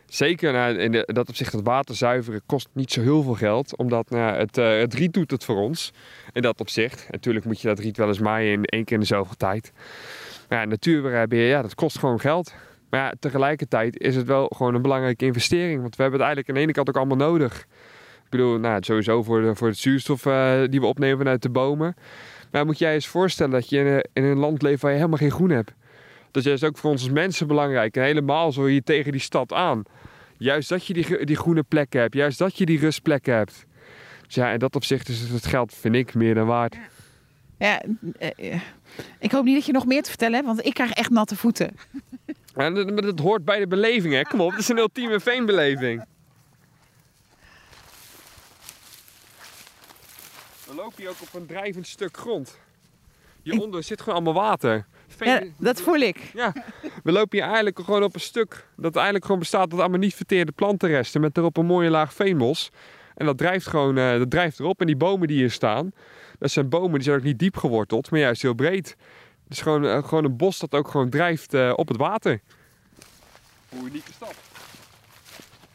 Zeker, 0.05 0.53
nou, 0.53 0.77
in 0.77 0.91
de, 0.91 1.03
dat 1.13 1.29
opzicht 1.29 1.53
het 1.53 1.65
water 1.65 1.95
zuiveren 1.95 2.41
kost 2.45 2.67
niet 2.73 2.91
zo 2.91 3.01
heel 3.01 3.23
veel 3.23 3.33
geld. 3.33 3.77
Omdat 3.77 4.09
nou, 4.09 4.37
het, 4.37 4.57
eh, 4.57 4.77
het 4.77 4.93
riet 4.93 5.13
doet 5.13 5.31
het 5.31 5.43
voor 5.43 5.55
ons. 5.55 5.91
In 6.33 6.41
dat 6.41 6.59
opzicht. 6.59 7.07
Natuurlijk 7.09 7.45
moet 7.45 7.61
je 7.61 7.67
dat 7.67 7.79
riet 7.79 7.97
wel 7.97 8.07
eens 8.07 8.19
maaien 8.19 8.51
in 8.51 8.65
één 8.65 8.83
keer 8.83 8.93
in 8.93 8.99
de 8.99 9.05
zoveel 9.05 9.35
tijd. 9.37 9.71
Maar 10.49 10.59
ja, 10.59 10.65
natuur 10.65 11.11
hebben, 11.11 11.37
ja, 11.37 11.61
dat 11.61 11.75
kost 11.75 11.99
gewoon 11.99 12.19
geld. 12.19 12.53
Maar 12.91 12.99
ja, 12.99 13.13
tegelijkertijd 13.19 13.99
is 13.99 14.15
het 14.15 14.25
wel 14.27 14.51
gewoon 14.55 14.75
een 14.75 14.81
belangrijke 14.81 15.25
investering. 15.25 15.81
Want 15.81 15.95
we 15.95 16.01
hebben 16.01 16.19
het 16.19 16.27
eigenlijk 16.27 16.49
aan 16.49 16.55
de 16.55 16.61
ene 16.61 16.71
kant 16.71 16.89
ook 16.89 16.97
allemaal 16.97 17.29
nodig. 17.29 17.59
Ik 18.23 18.29
bedoel, 18.29 18.59
nou, 18.59 18.83
sowieso 18.83 19.23
voor, 19.23 19.55
voor 19.55 19.67
het 19.67 19.77
zuurstof 19.77 20.25
uh, 20.25 20.61
die 20.69 20.79
we 20.79 20.85
opnemen 20.85 21.17
vanuit 21.17 21.41
de 21.41 21.49
bomen. 21.49 21.95
Maar 22.51 22.65
moet 22.65 22.77
jij 22.77 22.93
eens 22.93 23.07
voorstellen 23.07 23.51
dat 23.51 23.69
je 23.69 23.77
in 23.77 23.85
een, 23.85 24.05
in 24.13 24.23
een 24.23 24.37
land 24.37 24.61
leeft 24.61 24.81
waar 24.81 24.91
je 24.91 24.97
helemaal 24.97 25.17
geen 25.17 25.31
groen 25.31 25.49
hebt. 25.49 25.73
Dat 26.31 26.45
is 26.45 26.63
ook 26.63 26.77
voor 26.77 26.91
ons 26.91 27.01
als 27.01 27.11
mensen 27.11 27.47
belangrijk. 27.47 27.95
En 27.95 28.03
helemaal 28.03 28.51
zo 28.51 28.65
hier 28.65 28.83
tegen 28.83 29.11
die 29.11 29.21
stad 29.21 29.53
aan. 29.53 29.83
Juist 30.37 30.69
dat 30.69 30.85
je 30.85 30.93
die, 30.93 31.25
die 31.25 31.35
groene 31.35 31.63
plekken 31.63 32.01
hebt. 32.01 32.13
Juist 32.13 32.37
dat 32.37 32.57
je 32.57 32.65
die 32.65 32.79
rustplekken 32.79 33.33
hebt. 33.33 33.65
Dus 34.25 34.35
ja, 34.35 34.51
in 34.51 34.59
dat 34.59 34.75
opzicht 34.75 35.09
is 35.09 35.29
het 35.29 35.45
geld, 35.45 35.73
vind 35.73 35.95
ik, 35.95 36.13
meer 36.13 36.33
dan 36.33 36.47
waard. 36.47 36.77
Ja, 37.57 37.81
uh, 38.19 38.61
ik 39.19 39.31
hoop 39.31 39.43
niet 39.43 39.55
dat 39.55 39.65
je 39.65 39.71
nog 39.71 39.85
meer 39.85 40.03
te 40.03 40.09
vertellen 40.09 40.33
hebt, 40.33 40.45
want 40.45 40.65
ik 40.65 40.73
krijg 40.73 40.91
echt 40.91 41.09
natte 41.09 41.35
voeten. 41.35 41.71
Ja, 42.55 42.69
dat, 42.69 43.01
dat 43.01 43.19
hoort 43.19 43.45
bij 43.45 43.59
de 43.59 43.67
beleving, 43.67 44.13
hè? 44.13 44.21
Kom 44.21 44.41
op, 44.41 44.51
het 44.51 44.59
is 44.59 44.67
een 44.67 44.77
ultieme 44.77 45.19
veenbeleving. 45.19 46.05
We 50.67 50.75
lopen 50.75 50.93
hier 50.95 51.09
ook 51.09 51.21
op 51.21 51.33
een 51.33 51.45
drijvend 51.45 51.87
stuk 51.87 52.17
grond. 52.17 52.59
Hieronder 53.43 53.83
zit 53.83 54.01
gewoon 54.01 54.15
allemaal 54.15 54.43
water. 54.43 54.85
Ja, 55.19 55.43
dat 55.57 55.81
voel 55.81 55.99
ik. 55.99 56.31
Ja, 56.33 56.53
we 57.03 57.11
lopen 57.11 57.37
hier 57.37 57.47
eigenlijk 57.47 57.79
gewoon 57.79 58.03
op 58.03 58.13
een 58.13 58.19
stuk 58.19 58.67
dat 58.77 58.95
eigenlijk 58.95 59.25
gewoon 59.25 59.39
bestaat 59.39 59.71
uit 59.71 59.79
allemaal 59.79 59.99
niet 59.99 60.15
verteerde 60.15 60.51
plantenresten 60.51 61.21
met 61.21 61.37
erop 61.37 61.57
een 61.57 61.65
mooie 61.65 61.89
laag 61.89 62.13
veenmos. 62.13 62.69
En 63.15 63.25
dat 63.25 63.37
drijft 63.37 63.67
gewoon 63.67 63.97
uh, 63.97 64.17
dat 64.17 64.29
drijft 64.29 64.59
erop. 64.59 64.79
En 64.79 64.85
die 64.85 64.95
bomen 64.95 65.27
die 65.27 65.37
hier 65.37 65.51
staan, 65.51 65.91
dat 66.39 66.51
zijn 66.51 66.69
bomen 66.69 66.93
die 66.93 67.03
zijn 67.03 67.17
ook 67.17 67.23
niet 67.23 67.39
diep 67.39 67.57
geworteld, 67.57 68.11
maar 68.11 68.19
juist 68.19 68.41
heel 68.41 68.53
breed. 68.53 68.95
Het 69.51 69.59
is 69.59 69.65
gewoon, 69.65 69.85
uh, 69.85 70.03
gewoon 70.03 70.23
een 70.23 70.37
bos 70.37 70.59
dat 70.59 70.73
ook 70.73 70.87
gewoon 70.87 71.09
drijft 71.09 71.53
uh, 71.53 71.73
op 71.75 71.87
het 71.87 71.97
water. 71.97 72.41
Hoe 73.69 73.87
unieke 73.87 74.11
stap. 74.15 74.35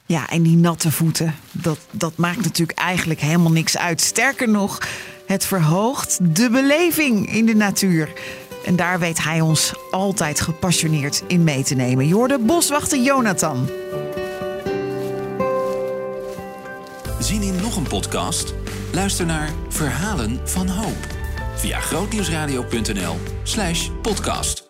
Ja, 0.06 0.28
en 0.28 0.42
die 0.42 0.56
natte 0.56 0.90
voeten, 0.92 1.34
dat, 1.52 1.78
dat 1.90 2.16
maakt 2.16 2.42
natuurlijk 2.42 2.78
eigenlijk 2.78 3.20
helemaal 3.20 3.52
niks 3.52 3.78
uit. 3.78 4.00
Sterker 4.00 4.48
nog, 4.48 4.78
het 5.26 5.46
verhoogt 5.46 6.36
de 6.36 6.50
beleving 6.50 7.32
in 7.32 7.46
de 7.46 7.54
natuur. 7.54 8.12
En 8.64 8.76
daar 8.76 8.98
weet 8.98 9.22
hij 9.22 9.40
ons 9.40 9.74
altijd 9.90 10.40
gepassioneerd 10.40 11.22
in 11.26 11.44
mee 11.44 11.62
te 11.62 11.74
nemen. 11.74 12.06
Je 12.06 12.14
hoorde 12.14 12.38
boswachter 12.38 12.98
Jonathan. 12.98 13.68
Zien 17.20 17.42
in 17.42 17.56
nog 17.56 17.76
een 17.76 17.88
podcast? 17.88 18.54
Luister 18.92 19.26
naar 19.26 19.50
Verhalen 19.68 20.40
van 20.44 20.68
Hoop 20.68 21.15
via 21.66 21.80
grootnieuwsradio.nl/podcast. 21.80 24.65